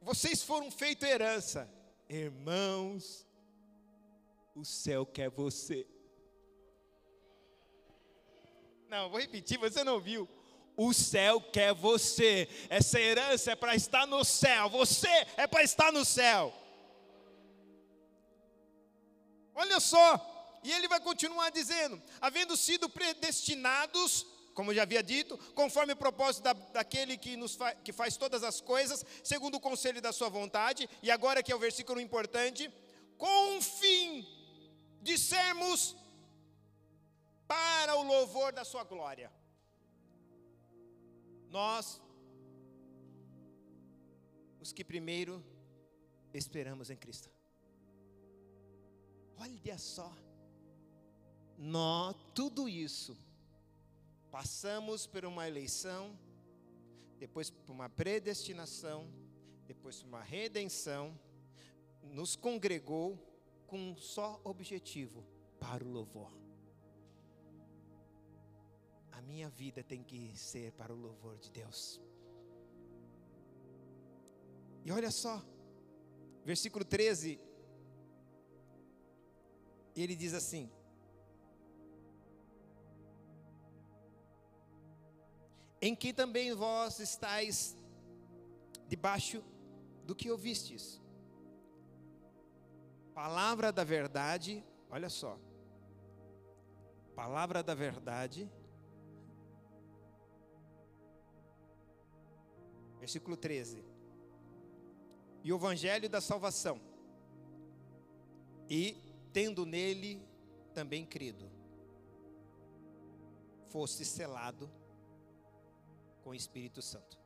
[0.00, 1.72] vocês foram feito herança,
[2.08, 3.24] irmãos,
[4.52, 5.86] o céu quer você.
[8.88, 10.28] Não, vou repetir, você não viu.
[10.84, 12.48] O céu quer você.
[12.68, 14.68] Essa herança é para estar no céu.
[14.70, 16.52] Você é para estar no céu.
[19.54, 20.60] Olha só.
[20.64, 26.42] E ele vai continuar dizendo: havendo sido predestinados, como já havia dito, conforme o propósito
[26.42, 30.28] da, daquele que, nos fa, que faz todas as coisas, segundo o conselho da sua
[30.28, 32.68] vontade, e agora que é o versículo importante,
[33.16, 34.26] com o fim
[35.00, 35.94] de sermos
[37.46, 39.30] para o louvor da sua glória
[41.52, 42.00] nós,
[44.58, 45.44] os que primeiro
[46.32, 47.30] esperamos em Cristo.
[49.36, 50.10] Olha só,
[51.58, 53.18] nós, tudo isso,
[54.30, 56.18] passamos por uma eleição,
[57.18, 59.06] depois por uma predestinação,
[59.66, 61.14] depois por uma redenção,
[62.02, 63.18] nos congregou
[63.66, 65.22] com um só objetivo:
[65.60, 66.41] para o louvor
[69.22, 72.00] minha vida tem que ser para o louvor de Deus.
[74.84, 75.42] E olha só,
[76.44, 77.40] versículo 13,
[79.94, 80.70] ele diz assim:
[85.80, 87.76] Em que também vós estáis
[88.88, 89.42] debaixo
[90.04, 91.00] do que ouvistes.
[93.14, 95.38] Palavra da verdade, olha só.
[97.14, 98.50] Palavra da verdade
[103.02, 103.84] versículo 13.
[105.42, 106.80] E o evangelho da salvação,
[108.70, 108.96] e
[109.32, 110.22] tendo nele
[110.72, 111.50] também crido,
[113.70, 114.70] fosse selado
[116.22, 117.18] com o Espírito Santo.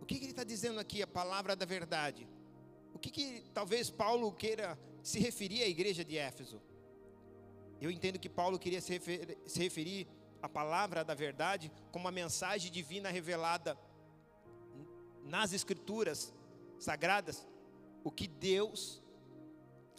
[0.00, 2.28] O que, que ele está dizendo aqui, a palavra da verdade?
[2.94, 6.62] O que, que talvez Paulo queira se referir à igreja de Éfeso?
[7.80, 10.06] Eu entendo que Paulo queria se referir, se referir
[10.40, 13.76] à palavra da verdade como uma mensagem divina revelada
[15.24, 16.32] nas Escrituras
[16.78, 17.46] sagradas
[18.02, 19.02] o que Deus,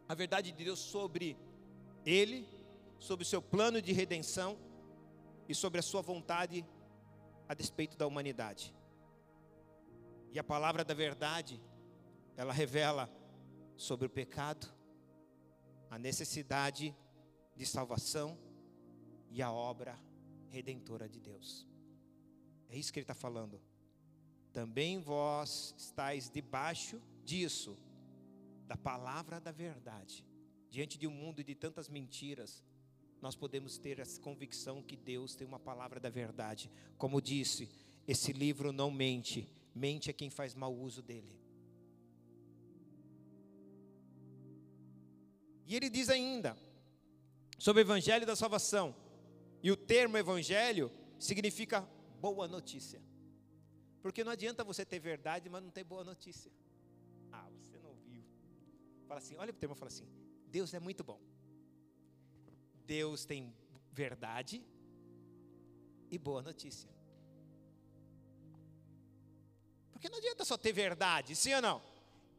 [0.07, 1.38] a verdade de Deus sobre
[2.05, 2.47] Ele,
[2.99, 4.57] sobre o seu plano de redenção
[5.49, 6.65] e sobre a sua vontade
[7.47, 8.73] a despeito da humanidade.
[10.32, 11.61] E a palavra da verdade,
[12.38, 13.09] ela revela
[13.76, 14.67] sobre o pecado,
[15.89, 16.95] a necessidade
[17.55, 18.38] de salvação
[19.30, 19.99] e a obra
[20.49, 21.67] redentora de Deus.
[22.69, 23.61] É isso que ele está falando
[24.56, 27.78] também vós estáis debaixo disso,
[28.66, 30.26] da palavra da verdade.
[30.72, 32.64] Diante de um mundo de tantas mentiras,
[33.22, 36.72] nós podemos ter essa convicção que Deus tem uma palavra da verdade.
[36.97, 37.70] Como disse,
[38.08, 39.45] esse livro não mente,
[39.76, 41.38] mente é quem faz mau uso dele.
[45.68, 46.56] E ele diz ainda
[47.58, 48.95] sobre o evangelho da salvação.
[49.62, 50.89] E o termo evangelho
[51.20, 51.82] significa
[52.22, 53.01] boa notícia.
[54.06, 56.51] Porque não adianta você ter verdade, mas não ter boa notícia.
[57.32, 58.24] Ah, você não viu.
[59.08, 60.08] Fala assim, olha para o termo e fala assim:
[60.45, 61.20] Deus é muito bom.
[62.86, 63.51] Deus tem
[63.91, 64.64] verdade
[66.12, 66.88] e boa notícia.
[69.91, 71.82] Porque não adianta só ter verdade, sim ou não?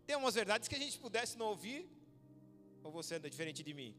[0.06, 1.80] Tem umas verdades que a gente pudesse não ouvir,
[2.84, 3.92] ou você anda diferente de mim?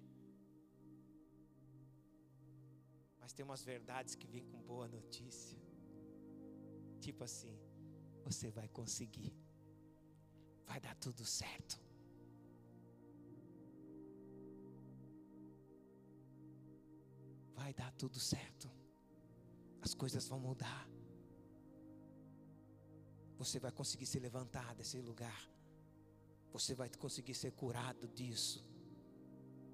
[3.19, 5.66] Mas tem umas verdades que vêm com boa notícia.
[6.99, 7.57] Tipo assim,
[8.23, 9.33] você vai conseguir.
[10.65, 11.79] Vai dar tudo certo.
[17.55, 18.69] Vai dar tudo certo.
[19.81, 20.87] As coisas vão mudar.
[23.37, 25.41] Você vai conseguir se levantar desse lugar.
[26.51, 28.65] Você vai conseguir ser curado disso.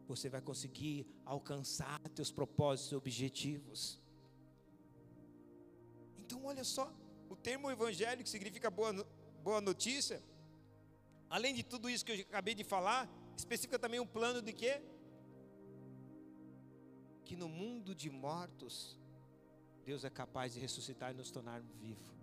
[0.07, 4.01] Você vai conseguir alcançar teus propósitos e objetivos.
[6.17, 6.93] Então, olha só,
[7.33, 8.93] O termo evangélico significa boa,
[9.43, 10.21] boa notícia.
[11.27, 14.79] Além de tudo isso que eu acabei de falar, especifica também um plano de quê?
[17.25, 18.99] Que no mundo de mortos,
[19.83, 22.15] Deus é capaz de ressuscitar e nos tornar vivos.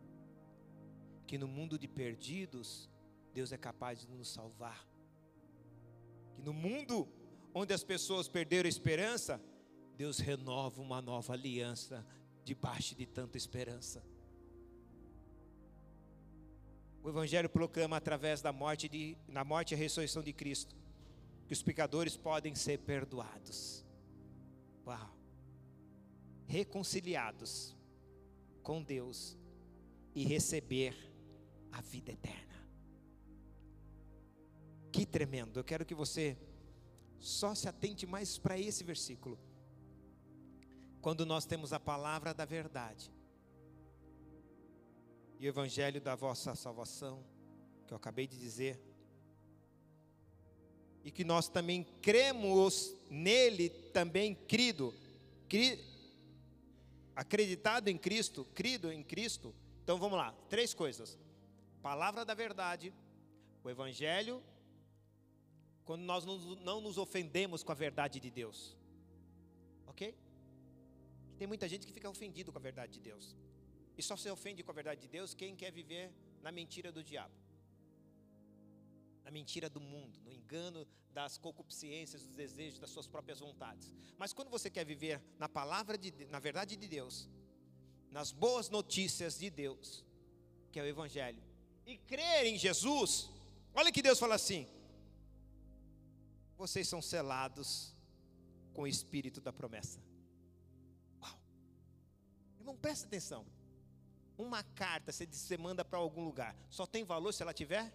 [1.26, 2.88] Que no mundo de perdidos,
[3.34, 4.86] Deus é capaz de nos salvar.
[6.36, 7.08] Que no mundo
[7.52, 9.42] onde as pessoas perderam a esperança,
[9.96, 12.06] Deus renova uma nova aliança
[12.44, 14.08] debaixo de tanta esperança.
[17.02, 20.76] O Evangelho proclama através da morte, de, na morte e ressurreição de Cristo
[21.46, 23.84] que os pecadores podem ser perdoados.
[24.86, 25.16] Uau!
[26.46, 27.76] Reconciliados
[28.62, 29.36] com Deus
[30.14, 30.94] e receber
[31.72, 32.54] a vida eterna.
[34.92, 35.58] Que tremendo!
[35.58, 36.36] Eu quero que você
[37.18, 39.38] só se atente mais para esse versículo.
[41.00, 43.10] Quando nós temos a palavra da verdade
[45.40, 47.24] e o evangelho da vossa salvação,
[47.86, 48.78] que eu acabei de dizer,
[51.02, 54.94] e que nós também cremos nele também crido,
[55.48, 55.82] cri,
[57.16, 59.54] acreditado em Cristo, crido em Cristo.
[59.82, 61.18] Então vamos lá, três coisas:
[61.80, 62.92] palavra da verdade,
[63.64, 64.42] o evangelho,
[65.86, 68.76] quando nós não nos ofendemos com a verdade de Deus,
[69.86, 70.14] ok?
[71.38, 73.34] Tem muita gente que fica ofendido com a verdade de Deus.
[74.00, 77.02] E só se ofende com a verdade de Deus quem quer viver na mentira do
[77.04, 77.34] diabo.
[79.22, 83.92] Na mentira do mundo, no engano das concupiscências, dos desejos, das suas próprias vontades.
[84.16, 87.28] Mas quando você quer viver na palavra de na verdade de Deus,
[88.10, 90.02] nas boas notícias de Deus,
[90.72, 91.42] que é o evangelho,
[91.84, 93.28] e crer em Jesus,
[93.74, 94.66] olha que Deus fala assim:
[96.56, 97.94] vocês são selados
[98.72, 100.00] com o espírito da promessa.
[102.58, 103.44] Irmão, presta atenção.
[104.40, 107.92] Uma carta, você, você manda para algum lugar, só tem valor se ela tiver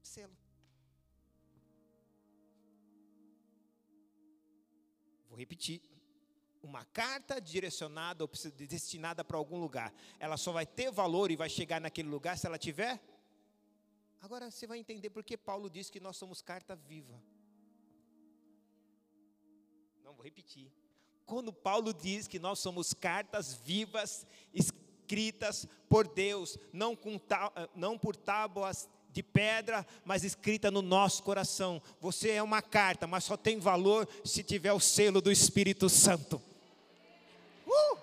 [0.00, 0.36] selo.
[5.28, 5.82] Vou repetir.
[6.62, 8.30] Uma carta direcionada ou
[8.68, 12.46] destinada para algum lugar, ela só vai ter valor e vai chegar naquele lugar se
[12.46, 13.00] ela tiver.
[14.20, 17.20] Agora você vai entender por que Paulo diz que nós somos carta viva.
[20.04, 20.70] Não vou repetir
[21.30, 24.26] quando Paulo diz que nós somos cartas vivas
[25.10, 27.20] escritas por Deus, não, com,
[27.74, 31.82] não por tábuas de pedra, mas escrita no nosso coração.
[32.00, 36.40] Você é uma carta, mas só tem valor se tiver o selo do Espírito Santo.
[37.66, 37.98] Uh!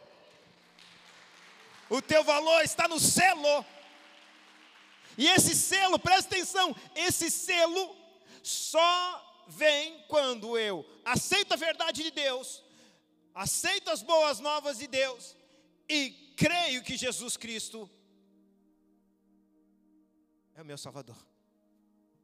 [1.90, 3.66] O teu valor está no selo.
[5.18, 7.96] E esse selo, presta atenção, esse selo
[8.44, 12.62] só vem quando eu aceito a verdade de Deus,
[13.34, 15.38] aceito as boas novas de Deus
[15.90, 17.90] e creio que Jesus Cristo
[20.54, 21.18] é o meu Salvador.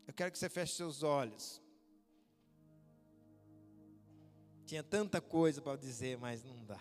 [0.07, 1.61] Eu quero que você feche seus olhos.
[4.67, 6.79] Tinha tanta coisa para dizer, mas não dá.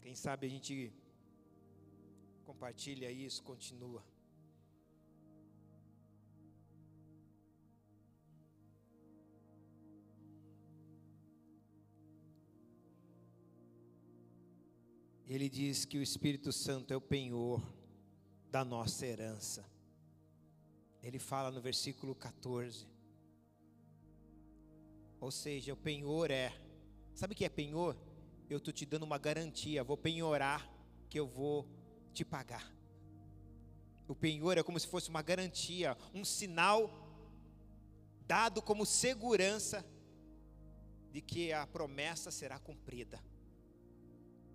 [0.00, 0.92] Quem sabe a gente
[2.44, 4.02] compartilha isso, continua.
[15.34, 17.62] Ele diz que o Espírito Santo é o penhor
[18.50, 19.64] da nossa herança.
[21.02, 22.86] Ele fala no versículo 14.
[25.18, 26.52] Ou seja, o penhor é.
[27.14, 27.96] Sabe o que é penhor?
[28.50, 30.70] Eu estou te dando uma garantia, vou penhorar
[31.08, 31.66] que eu vou
[32.12, 32.70] te pagar.
[34.06, 36.90] O penhor é como se fosse uma garantia, um sinal
[38.26, 39.82] dado como segurança
[41.10, 43.31] de que a promessa será cumprida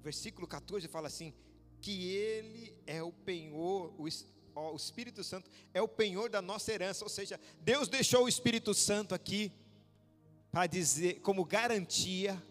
[0.02, 1.34] versículo 14 fala assim:
[1.82, 4.08] que Ele é o penhor, o,
[4.56, 8.74] o Espírito Santo é o penhor da nossa herança, ou seja, Deus deixou o Espírito
[8.74, 9.52] Santo aqui
[10.52, 12.41] para dizer, como garantia,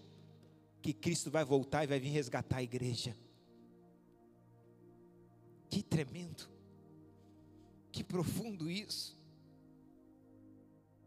[0.80, 3.16] que Cristo vai voltar e vai vir resgatar a igreja.
[5.68, 6.48] Que tremendo,
[7.90, 9.18] que profundo isso.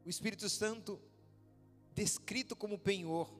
[0.06, 1.00] O Espírito Santo,
[1.96, 3.34] descrito como penhor,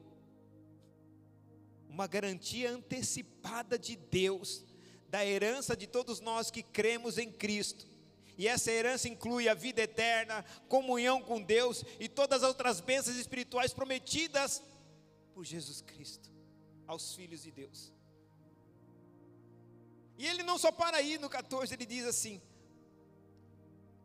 [1.90, 4.64] uma garantia antecipada de Deus,
[5.08, 7.86] da herança de todos nós que cremos em Cristo.
[8.38, 13.16] E essa herança inclui a vida eterna, comunhão com Deus e todas as outras bênçãos
[13.16, 14.62] espirituais prometidas
[15.34, 16.30] por Jesus Cristo
[16.86, 17.92] aos filhos de Deus.
[20.16, 22.40] E ele não só para aí no 14, ele diz assim: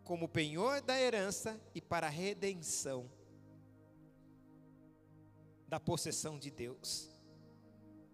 [0.04, 3.10] como penhor da herança e para a redenção
[5.68, 7.15] da possessão de Deus.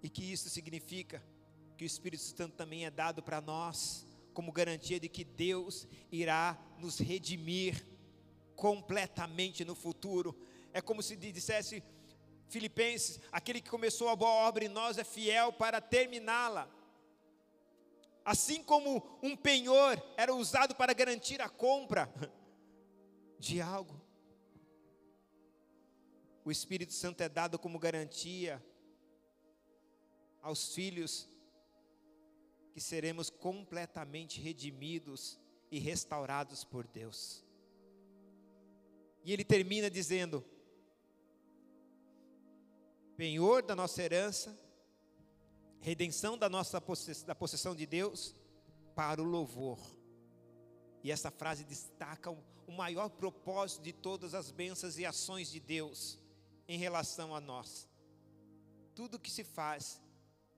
[0.02, 1.24] E que isso significa
[1.78, 6.58] que o Espírito Santo também é dado para nós, como garantia de que Deus irá
[6.78, 7.86] nos redimir
[8.56, 10.36] completamente no futuro.
[10.74, 11.84] É como se dissesse
[12.48, 16.70] Filipenses: aquele que começou a boa obra em nós é fiel para terminá-la.
[18.24, 22.14] Assim como um penhor era usado para garantir a compra
[23.40, 24.00] de algo,
[26.46, 28.64] o Espírito Santo é dado como garantia
[30.42, 31.28] aos filhos
[32.74, 35.40] que seremos completamente redimidos
[35.70, 37.44] e restaurados por Deus.
[39.24, 40.44] E ele termina dizendo:
[43.16, 44.58] penhor da nossa herança,
[45.80, 46.82] redenção da nossa
[47.26, 48.34] da possessão de Deus
[48.96, 49.80] para o louvor.
[51.04, 56.20] E essa frase destaca o maior propósito de todas as bênçãos e ações de Deus
[56.68, 57.88] em relação a nós.
[58.96, 60.02] Tudo que se faz,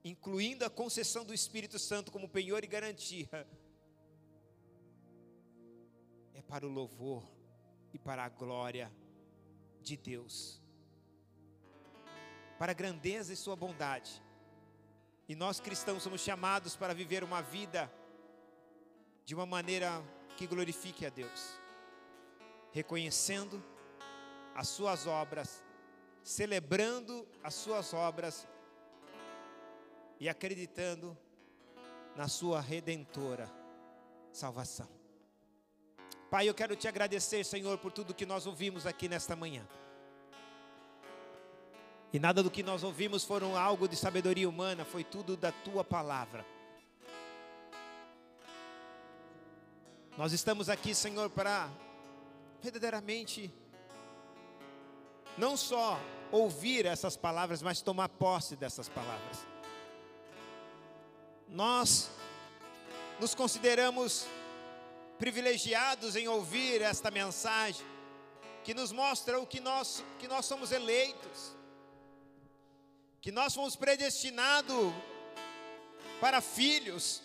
[0.04, 3.28] incluindo a concessão do Espírito Santo como penhor e garantia,
[6.34, 7.26] é para o louvor
[7.92, 8.92] e para a glória
[9.80, 10.62] de Deus
[12.58, 14.22] para a grandeza e sua bondade.
[15.28, 17.92] E nós cristãos somos chamados para viver uma vida
[19.24, 20.02] de uma maneira
[20.36, 21.58] que glorifique a Deus,
[22.72, 23.62] reconhecendo
[24.54, 25.62] as suas obras,
[26.22, 28.46] celebrando as suas obras
[30.24, 31.14] e acreditando
[32.16, 33.46] na sua redentora
[34.32, 34.88] salvação.
[36.30, 39.68] Pai, eu quero te agradecer, Senhor, por tudo que nós ouvimos aqui nesta manhã.
[42.10, 45.84] E nada do que nós ouvimos foram algo de sabedoria humana, foi tudo da tua
[45.84, 46.42] palavra.
[50.16, 51.68] Nós estamos aqui, Senhor, para
[52.62, 53.52] verdadeiramente
[55.36, 56.00] não só
[56.32, 59.53] ouvir essas palavras, mas tomar posse dessas palavras.
[61.54, 62.10] Nós
[63.20, 64.26] nos consideramos
[65.18, 67.86] privilegiados em ouvir esta mensagem
[68.64, 71.54] que nos mostra o que nós que nós somos eleitos
[73.20, 74.92] que nós fomos predestinados
[76.20, 77.22] para filhos.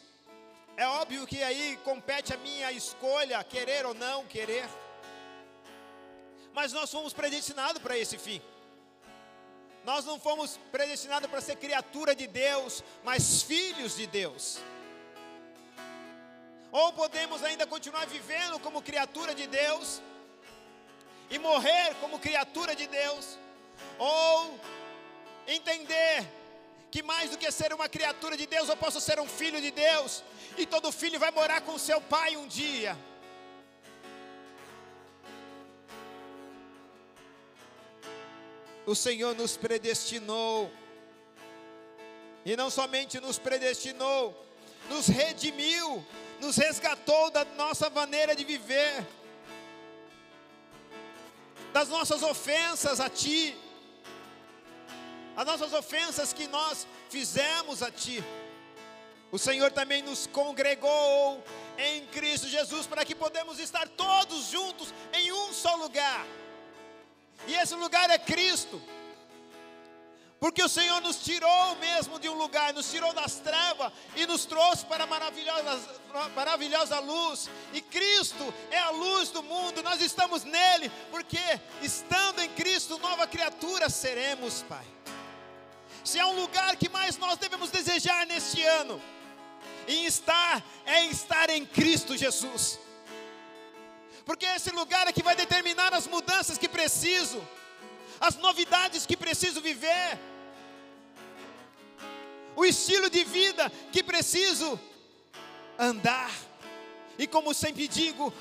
[0.77, 4.65] É óbvio que aí compete a minha escolha, querer ou não querer.
[6.53, 8.41] Mas nós fomos predestinados para esse fim.
[9.89, 14.59] Nós não fomos predestinados para ser criatura de Deus, mas filhos de Deus.
[16.71, 19.99] Ou podemos ainda continuar vivendo como criatura de Deus
[21.31, 23.39] e morrer como criatura de Deus,
[23.97, 24.59] ou
[25.47, 26.23] entender
[26.91, 29.71] que mais do que ser uma criatura de Deus, eu posso ser um filho de
[29.71, 30.23] Deus,
[30.55, 32.95] e todo filho vai morar com seu pai um dia.
[38.85, 40.71] O Senhor nos predestinou,
[42.45, 44.35] e não somente nos predestinou,
[44.89, 46.05] nos redimiu,
[46.39, 49.05] nos resgatou da nossa maneira de viver,
[51.73, 53.55] das nossas ofensas a Ti
[55.39, 58.21] as nossas ofensas que nós fizemos a Ti.
[59.31, 61.41] O Senhor também nos congregou
[61.77, 66.27] em Cristo Jesus para que podemos estar todos juntos em um só lugar.
[67.47, 68.81] E esse lugar é Cristo.
[70.39, 74.45] Porque o Senhor nos tirou mesmo de um lugar, nos tirou das trevas e nos
[74.45, 75.99] trouxe para a maravilhosa,
[76.33, 77.49] maravilhosa luz.
[77.73, 81.39] E Cristo é a luz do mundo, nós estamos nele, porque
[81.81, 84.85] estando em Cristo, nova criatura seremos, Pai
[86.03, 89.01] se há um lugar que mais nós devemos desejar neste ano,
[89.87, 92.79] em estar, é estar em Cristo Jesus.
[94.29, 97.41] Porque esse lugar é que vai determinar as mudanças que preciso,
[98.21, 100.19] as novidades que preciso viver,
[102.55, 104.79] o estilo de vida que preciso
[105.79, 106.29] andar.
[107.17, 108.31] E como sempre digo,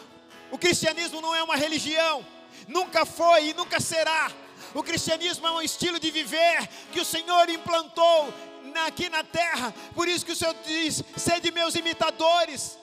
[0.51, 2.23] o cristianismo não é uma religião,
[2.67, 4.31] nunca foi e nunca será
[4.75, 8.35] o cristianismo é um estilo de viver que o Senhor implantou
[8.87, 9.75] aqui na terra.
[9.95, 12.79] Por isso que o Senhor diz: sede meus imitadores.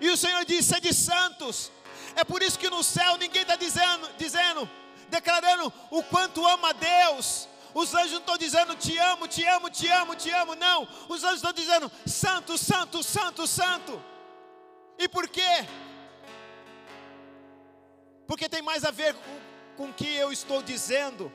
[0.00, 1.70] E o Senhor diz: sede santos.
[2.14, 4.70] É por isso que no céu ninguém está dizendo, dizendo,
[5.08, 7.48] declarando o quanto ama a Deus.
[7.74, 10.54] Os anjos não estão dizendo te amo, te amo, te amo, te amo.
[10.54, 10.88] Não.
[11.08, 14.02] Os anjos estão dizendo santo, santo, santo, santo.
[14.98, 15.66] E por quê?
[18.26, 19.40] porque tem mais a ver com,
[19.76, 21.32] com o que eu estou dizendo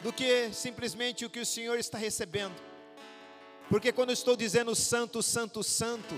[0.00, 2.54] do que simplesmente o que o Senhor está recebendo.
[3.68, 6.14] Porque quando eu estou dizendo santo, santo, santo,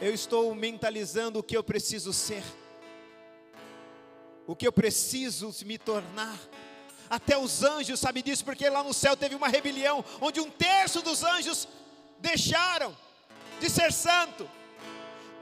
[0.00, 2.42] eu estou mentalizando o que eu preciso ser,
[4.46, 6.38] o que eu preciso me tornar,
[7.08, 11.02] até os anjos sabem disso, porque lá no céu teve uma rebelião, onde um terço
[11.02, 11.68] dos anjos
[12.18, 12.96] deixaram
[13.60, 14.48] de ser santo,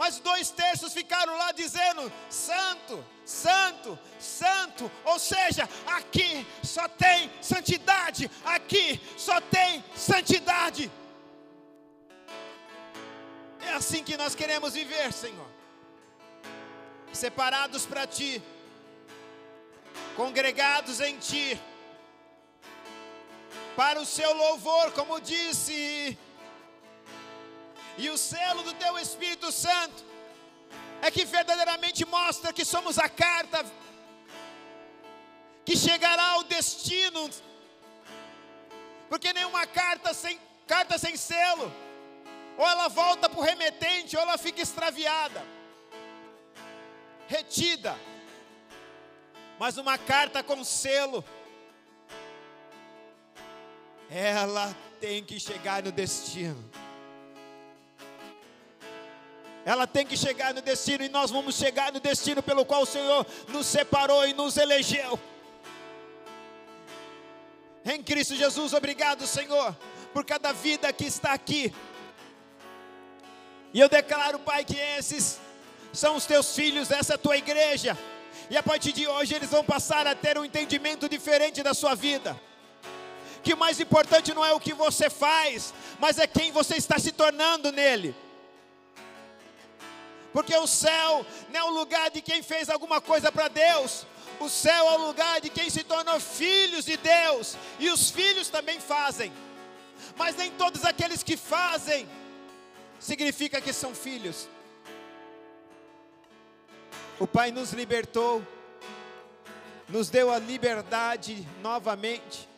[0.00, 4.90] mas dois terços ficaram lá dizendo: Santo, Santo, Santo.
[5.04, 10.90] Ou seja, aqui só tem santidade, aqui só tem santidade.
[13.60, 15.50] É assim que nós queremos viver, Senhor.
[17.12, 18.42] Separados para Ti,
[20.16, 21.60] congregados em Ti,
[23.76, 26.18] para o Seu louvor, como disse,
[27.98, 30.04] e o selo do Teu Espírito Santo,
[31.02, 33.64] é que verdadeiramente mostra que somos a carta
[35.64, 37.30] que chegará ao destino,
[39.08, 41.72] porque nenhuma carta sem, carta sem selo
[42.60, 45.42] ou ela volta para o remetente, ou ela fica extraviada,
[47.26, 47.96] retida.
[49.58, 51.24] Mas uma carta com selo,
[54.10, 56.70] ela tem que chegar no destino.
[59.64, 62.86] Ela tem que chegar no destino e nós vamos chegar no destino pelo qual o
[62.86, 65.18] Senhor nos separou e nos elegeu.
[67.84, 69.76] Em Cristo Jesus, obrigado, Senhor,
[70.12, 71.72] por cada vida que está aqui
[73.72, 75.38] e eu declaro, Pai, que esses
[75.92, 77.96] são os teus filhos, essa é a tua igreja.
[78.48, 81.94] E a partir de hoje eles vão passar a ter um entendimento diferente da sua
[81.94, 82.38] vida.
[83.44, 86.98] Que o mais importante não é o que você faz, mas é quem você está
[86.98, 88.14] se tornando nele.
[90.32, 94.06] Porque o céu não é o lugar de quem fez alguma coisa para Deus,
[94.38, 98.48] o céu é o lugar de quem se tornou filhos de Deus, e os filhos
[98.48, 99.32] também fazem,
[100.16, 102.08] mas nem todos aqueles que fazem
[102.98, 104.48] significa que são filhos.
[107.18, 108.42] O Pai nos libertou,
[109.88, 112.48] nos deu a liberdade novamente,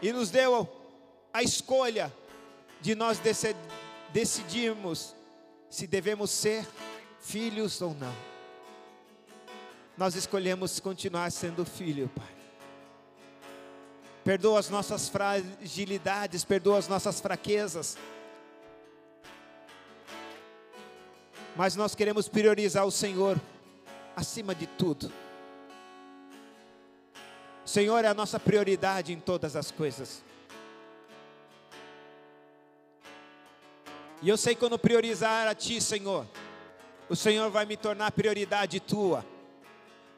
[0.00, 0.66] e nos deu
[1.32, 2.10] a escolha
[2.80, 3.20] de nós
[4.12, 5.14] decidirmos
[5.70, 6.66] se devemos ser
[7.20, 8.14] filhos ou não.
[9.96, 12.34] Nós escolhemos continuar sendo filho, Pai.
[14.24, 17.96] Perdoa as nossas fragilidades, perdoa as nossas fraquezas.
[21.56, 23.38] mas nós queremos priorizar o Senhor
[24.16, 25.12] acima de tudo.
[27.64, 30.24] O Senhor é a nossa prioridade em todas as coisas.
[34.22, 36.26] E eu sei quando priorizar a Ti, Senhor,
[37.08, 39.24] o Senhor vai me tornar prioridade Tua.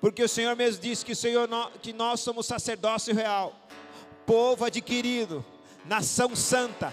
[0.01, 1.49] Porque o Senhor mesmo disse que, o Senhor,
[1.81, 3.55] que nós somos sacerdócio real,
[4.27, 5.45] povo adquirido,
[5.85, 6.93] nação santa,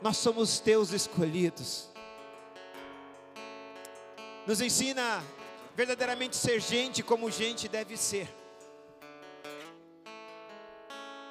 [0.00, 1.90] nós somos teus escolhidos.
[4.46, 5.22] Nos ensina
[5.74, 8.39] verdadeiramente ser gente como gente deve ser.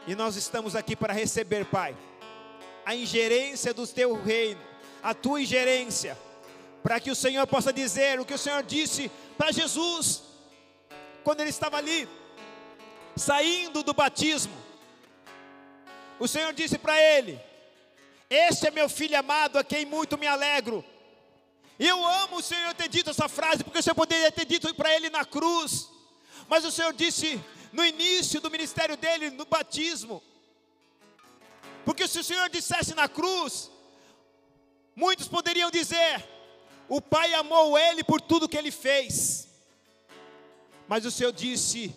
[0.08, 1.96] E nós estamos aqui para receber, Pai,
[2.86, 4.62] a ingerência do teu reino,
[5.04, 6.18] a tua ingerência,
[6.82, 10.24] para que o Senhor possa dizer o que o Senhor disse para Jesus,
[11.24, 12.08] quando ele estava ali,
[13.16, 14.54] saindo do batismo.
[16.20, 17.40] O Senhor disse para ele:
[18.30, 20.86] este é meu filho amado, a quem muito me alegro.
[21.80, 24.74] E eu amo o Senhor ter dito essa frase, porque o Senhor poderia ter dito
[24.76, 25.90] para ele na cruz.
[26.48, 27.42] Mas o Senhor disse
[27.72, 30.22] no início do ministério dele, no batismo.
[31.86, 33.72] Porque se o Senhor dissesse na cruz,
[34.96, 36.28] muitos poderiam dizer:
[36.88, 39.48] o Pai amou ele por tudo que ele fez.
[40.88, 41.96] Mas o Senhor disse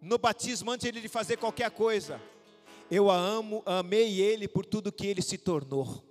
[0.00, 2.20] no batismo, antes de ele fazer qualquer coisa:
[2.90, 6.02] eu a amo, amei ele por tudo que ele se tornou.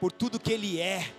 [0.00, 1.14] Por tudo que ele é.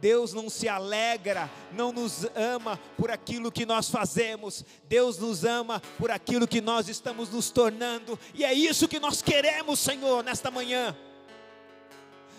[0.00, 5.80] Deus não se alegra, não nos ama por aquilo que nós fazemos, Deus nos ama
[5.98, 10.50] por aquilo que nós estamos nos tornando, e é isso que nós queremos, Senhor, nesta
[10.50, 10.96] manhã.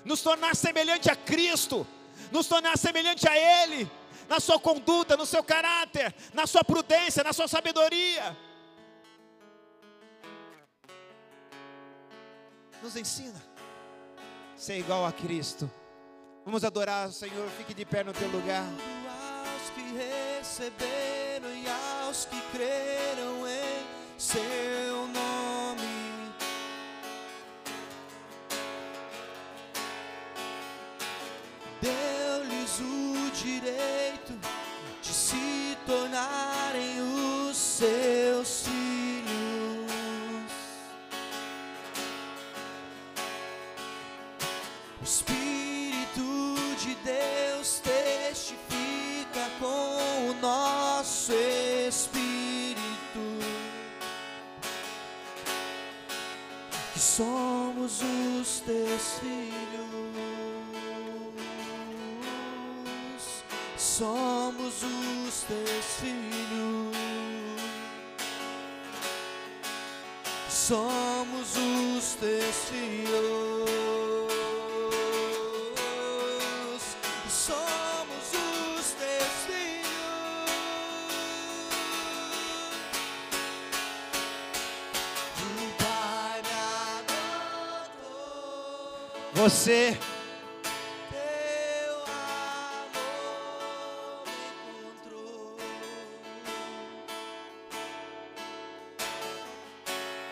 [0.04, 1.86] Nos tornar semelhante a Cristo,
[2.32, 3.90] nos tornar semelhante a Ele,
[4.28, 8.36] na sua conduta, no seu caráter, na sua prudência, na sua sabedoria.
[12.82, 13.40] Nos ensina
[14.56, 15.70] a ser igual a Cristo.
[16.52, 18.66] Vamos adorar o Senhor, fique de pé no teu lugar.
[18.66, 21.66] Aos que receberam e
[22.04, 23.88] aos que creram em
[24.18, 26.34] seu nome.
[31.82, 34.38] Deu-lhes o direito
[35.02, 37.00] de se tornarem
[37.48, 39.92] os seus filhos.
[45.02, 45.06] O
[57.22, 59.52] somos os teus filhos.
[63.78, 66.98] Somos os teus filhos.
[70.50, 73.91] Somos os teus filhos.
[89.42, 89.98] Você.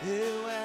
[0.06, 0.59] Eu era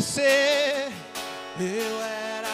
[0.00, 0.88] Você,
[1.60, 2.48] Eu era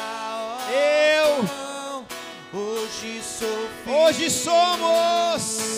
[0.69, 1.39] Eu.
[1.43, 2.05] órfão,
[2.53, 3.97] hoje sou filho.
[3.97, 5.76] Hoje somos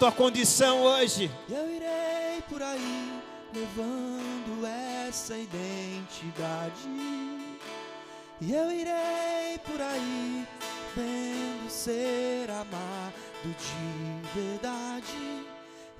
[0.00, 1.30] tua condição hoje.
[1.46, 3.22] Eu irei por aí
[3.54, 4.66] levando
[5.06, 6.88] essa identidade.
[8.40, 10.48] E eu irei por aí
[10.96, 13.12] vendo ser amado
[13.44, 15.44] de verdade.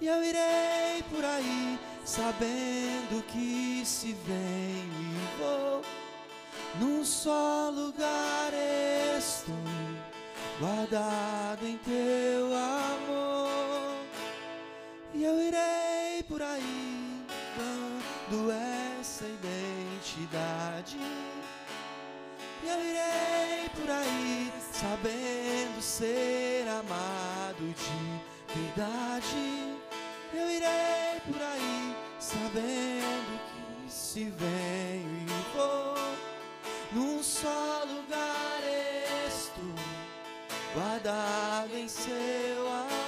[0.01, 5.83] E eu irei por aí sabendo que se venho e vou,
[6.81, 8.51] num só lugar
[9.19, 9.55] estou,
[10.59, 11.30] guardado
[23.91, 29.77] aí sabendo ser amado de verdade.
[30.33, 35.97] Eu irei por aí sabendo que se venho e vou,
[36.93, 38.61] num só lugar
[39.27, 39.75] estou,
[40.75, 43.00] guardado em seu amor.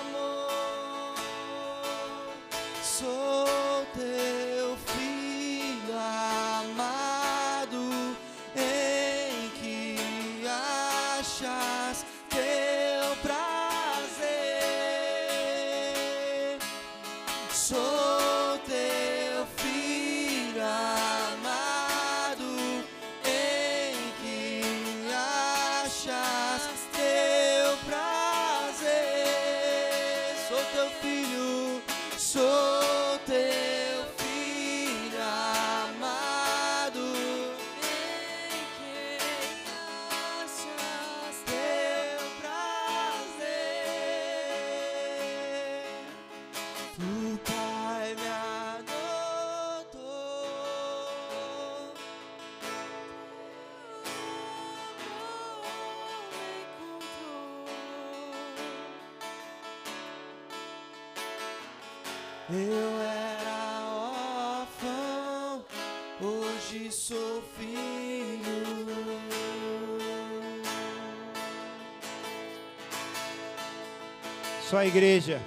[74.93, 75.41] Igreja.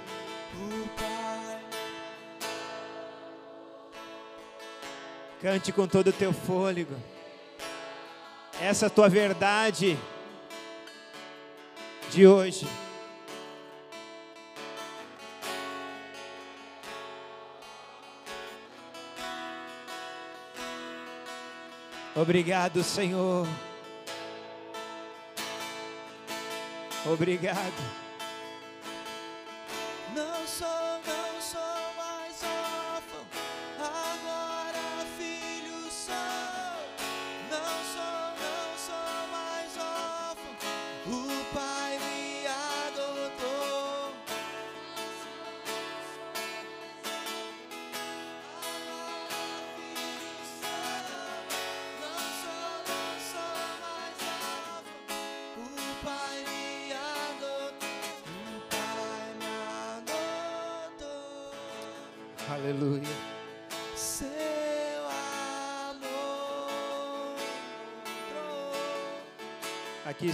[5.40, 6.96] Cante com todo o teu fôlego.
[8.60, 9.96] Essa é tua verdade
[12.10, 12.66] de hoje.
[22.16, 23.46] Obrigado, Senhor.
[27.04, 28.05] Obrigado.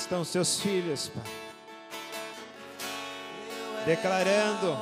[0.02, 1.22] Estão seus filhos, Pai.
[3.86, 4.76] Declarando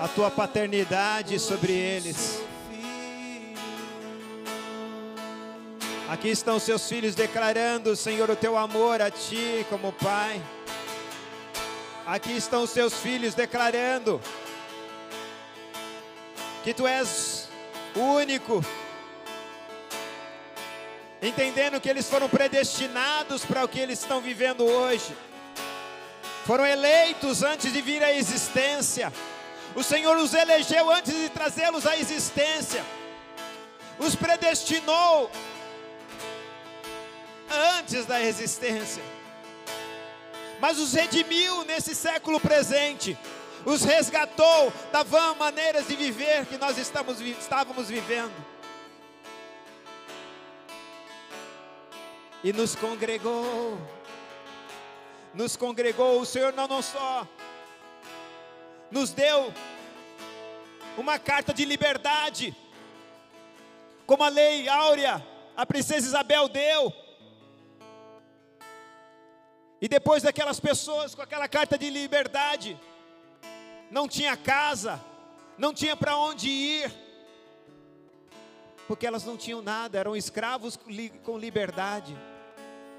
[0.00, 2.40] A tua paternidade sobre eles.
[6.08, 10.42] Aqui estão seus filhos declarando, Senhor, o teu amor a ti como Pai.
[12.06, 14.20] Aqui estão seus filhos declarando
[16.62, 17.48] que tu és
[17.94, 18.64] o único.
[21.24, 25.16] Entendendo que eles foram predestinados para o que eles estão vivendo hoje.
[26.44, 29.10] Foram eleitos antes de vir à existência.
[29.74, 32.84] O Senhor os elegeu antes de trazê-los à existência.
[33.98, 35.30] Os predestinou
[37.78, 39.02] antes da existência.
[40.60, 43.16] Mas os redimiu nesse século presente.
[43.64, 48.53] Os resgatou da vã maneiras de viver que nós estamos, estávamos vivendo.
[52.44, 53.78] E nos congregou.
[55.32, 56.20] Nos congregou.
[56.20, 57.26] O Senhor não, não só
[58.90, 59.52] nos deu
[60.96, 62.54] uma carta de liberdade,
[64.06, 65.26] como a lei áurea,
[65.56, 66.92] a princesa Isabel deu.
[69.80, 72.78] E depois daquelas pessoas com aquela carta de liberdade,
[73.90, 75.00] não tinha casa,
[75.58, 76.92] não tinha para onde ir,
[78.86, 80.78] porque elas não tinham nada, eram escravos
[81.24, 82.16] com liberdade,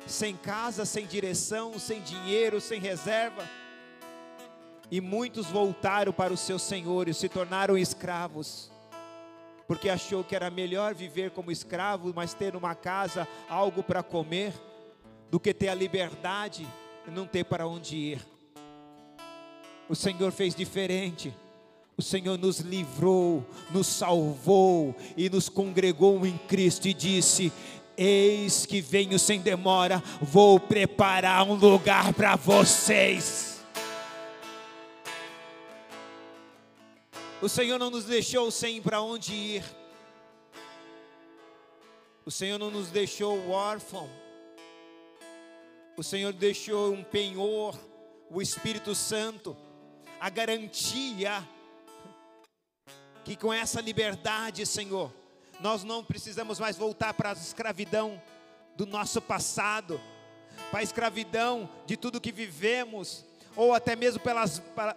[0.06, 3.48] sem casa, sem direção, sem dinheiro, sem reserva.
[4.90, 8.72] E muitos voltaram para o seu senhor e se tornaram escravos
[9.68, 14.54] porque achou que era melhor viver como escravo, mas ter uma casa, algo para comer,
[15.30, 16.68] do que ter a liberdade
[17.08, 18.28] e não ter para onde ir.
[19.90, 21.34] O Senhor fez diferente.
[21.98, 27.54] O Senhor nos livrou, nos salvou e nos congregou em Cristo e disse:
[27.98, 33.64] Eis que venho sem demora, vou preparar um lugar para vocês.
[37.42, 39.64] O Senhor não nos deixou sem para onde ir.
[42.26, 44.10] O Senhor não nos deixou órfão.
[45.96, 47.80] O Senhor deixou um penhor,
[48.30, 49.56] o Espírito Santo,
[50.20, 51.48] a garantia
[53.24, 55.12] que com essa liberdade, Senhor,
[55.60, 58.22] nós não precisamos mais voltar para a escravidão
[58.76, 60.00] do nosso passado,
[60.70, 63.26] para a escravidão de tudo que vivemos,
[63.56, 64.96] ou até mesmo pelas, para,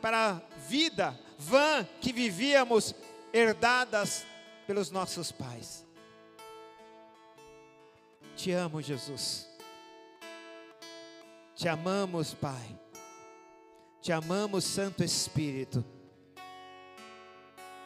[0.00, 2.94] para a vida vã que vivíamos,
[3.32, 4.24] herdadas
[4.66, 5.84] pelos nossos pais.
[8.36, 9.48] Te amo, Jesus.
[11.54, 12.78] Te amamos, Pai.
[14.00, 15.84] Te amamos, Santo Espírito.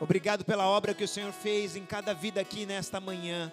[0.00, 3.52] Obrigado pela obra que o Senhor fez em cada vida aqui nesta manhã.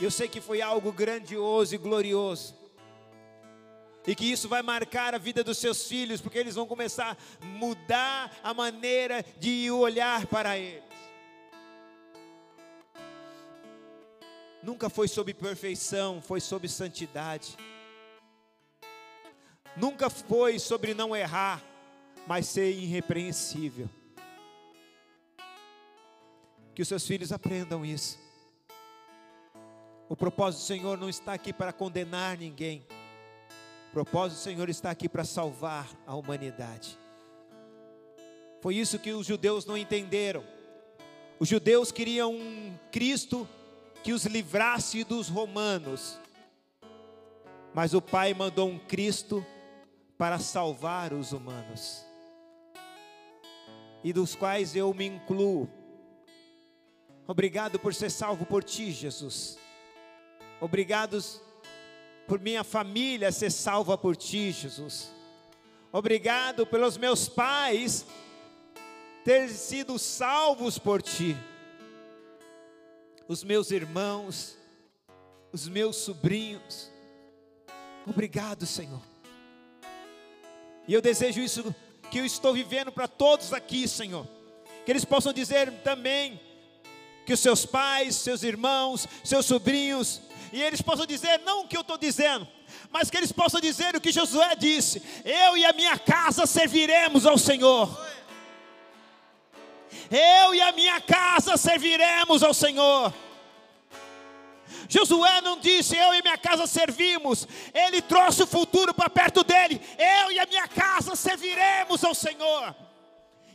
[0.00, 2.54] Eu sei que foi algo grandioso e glorioso.
[4.06, 7.44] E que isso vai marcar a vida dos seus filhos, porque eles vão começar a
[7.44, 10.82] mudar a maneira de olhar para eles.
[14.62, 17.56] Nunca foi sobre perfeição, foi sobre santidade.
[19.76, 21.60] Nunca foi sobre não errar,
[22.28, 23.88] mas ser irrepreensível.
[26.74, 28.18] Que os seus filhos aprendam isso.
[30.08, 32.86] O propósito do Senhor não está aqui para condenar ninguém.
[33.88, 36.98] O propósito do Senhor está aqui para salvar a humanidade.
[38.60, 40.44] Foi isso que os judeus não entenderam.
[41.38, 43.48] Os judeus queriam um Cristo
[44.02, 46.18] que os livrasse dos romanos.
[47.74, 49.44] Mas o Pai mandou um Cristo
[50.16, 52.04] para salvar os humanos.
[54.04, 55.68] E dos quais eu me incluo.
[57.26, 59.58] Obrigado por ser salvo por ti, Jesus.
[60.60, 61.40] Obrigados
[62.26, 65.10] por minha família ser salva por ti, Jesus.
[65.92, 68.06] Obrigado pelos meus pais
[69.24, 71.36] ter sido salvos por ti.
[73.28, 74.56] Os meus irmãos,
[75.52, 76.90] os meus sobrinhos.
[78.06, 79.02] Obrigado, Senhor.
[80.88, 81.74] E eu desejo isso
[82.10, 84.26] que eu estou vivendo para todos aqui, Senhor.
[84.84, 86.40] Que eles possam dizer também
[87.24, 90.20] que os seus pais, seus irmãos, seus sobrinhos,
[90.52, 92.46] e eles possam dizer não o que eu estou dizendo,
[92.90, 97.24] mas que eles possam dizer o que Josué disse: Eu e a minha casa serviremos
[97.24, 97.88] ao Senhor.
[100.10, 103.14] Eu e a minha casa serviremos ao Senhor.
[104.88, 109.80] Josué não disse, eu e minha casa servimos, ele trouxe o futuro para perto dele,
[109.98, 112.74] eu e a minha casa serviremos ao Senhor.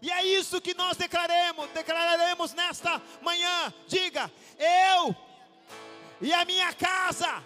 [0.08, 3.74] E é isso que nós declaremos, declararemos nesta manhã.
[3.90, 5.14] Diga, eu
[6.22, 7.44] e a minha casa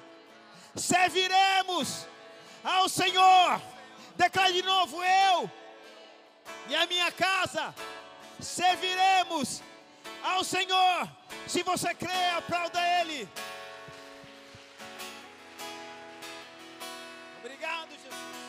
[0.75, 2.05] serviremos
[2.63, 3.59] ao Senhor.
[4.15, 5.49] Declare de novo, eu
[6.69, 7.73] e a minha casa
[8.39, 9.63] serviremos
[10.21, 11.09] ao Senhor.
[11.47, 13.27] Se você crê, aplauda Ele.
[17.39, 18.40] Obrigado, Jesus.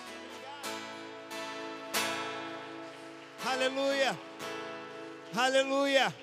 [3.46, 4.18] Aleluia.
[5.34, 6.16] Aleluia.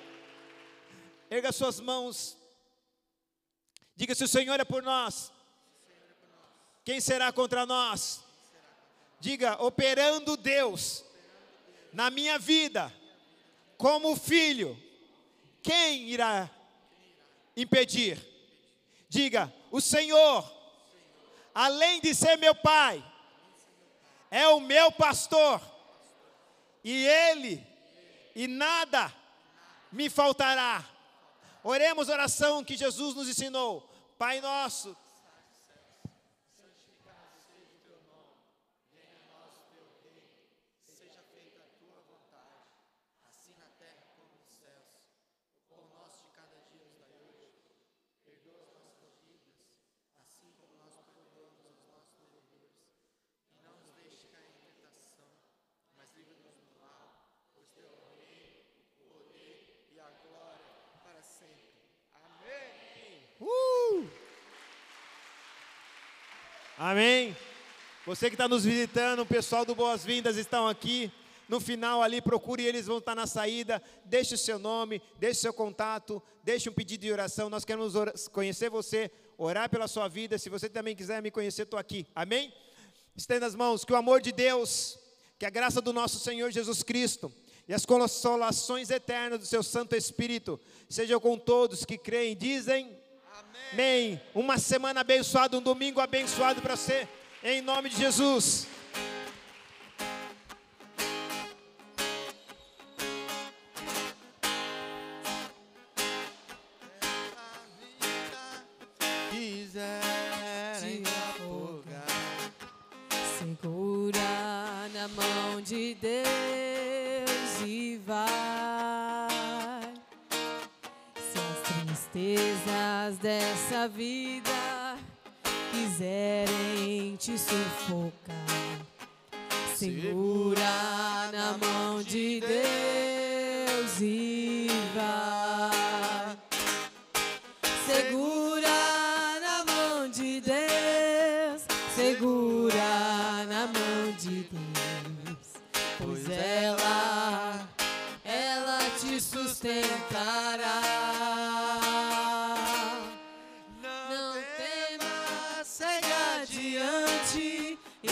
[1.30, 2.36] Erga suas mãos.
[3.96, 5.32] Diga se o Senhor é por nós.
[6.84, 8.24] Quem será contra nós?
[9.20, 11.04] Diga, operando Deus
[11.92, 12.92] na minha vida,
[13.76, 14.78] como filho,
[15.62, 16.48] quem irá
[17.56, 18.18] impedir?
[19.08, 20.60] Diga, o Senhor
[21.54, 23.04] além de ser meu pai,
[24.30, 25.60] é o meu pastor,
[26.82, 27.66] e ele,
[28.34, 29.12] e nada
[29.92, 30.84] me faltará.
[31.62, 33.88] Oremos a oração que Jesus nos ensinou.
[34.18, 34.96] Pai nosso,
[63.40, 64.04] Uh!
[66.90, 67.36] Amém.
[68.04, 71.08] Você que está nos visitando, o pessoal do Boas-Vindas estão aqui.
[71.48, 73.80] No final ali, procure, eles vão estar na saída.
[74.04, 77.48] Deixe o seu nome, deixe o seu contato, deixe um pedido de oração.
[77.48, 77.94] Nós queremos
[78.32, 79.08] conhecer você,
[79.38, 80.36] orar pela sua vida.
[80.36, 82.08] Se você também quiser me conhecer, estou aqui.
[82.12, 82.52] Amém?
[83.16, 84.98] Estenda as mãos, que o amor de Deus,
[85.38, 87.32] que a graça do nosso Senhor Jesus Cristo
[87.68, 90.58] e as consolações eternas do seu Santo Espírito
[90.88, 92.99] sejam com todos que creem, dizem
[93.72, 94.20] Amém.
[94.34, 97.08] Uma semana abençoada, um domingo abençoado para você,
[97.42, 98.66] em nome de Jesus.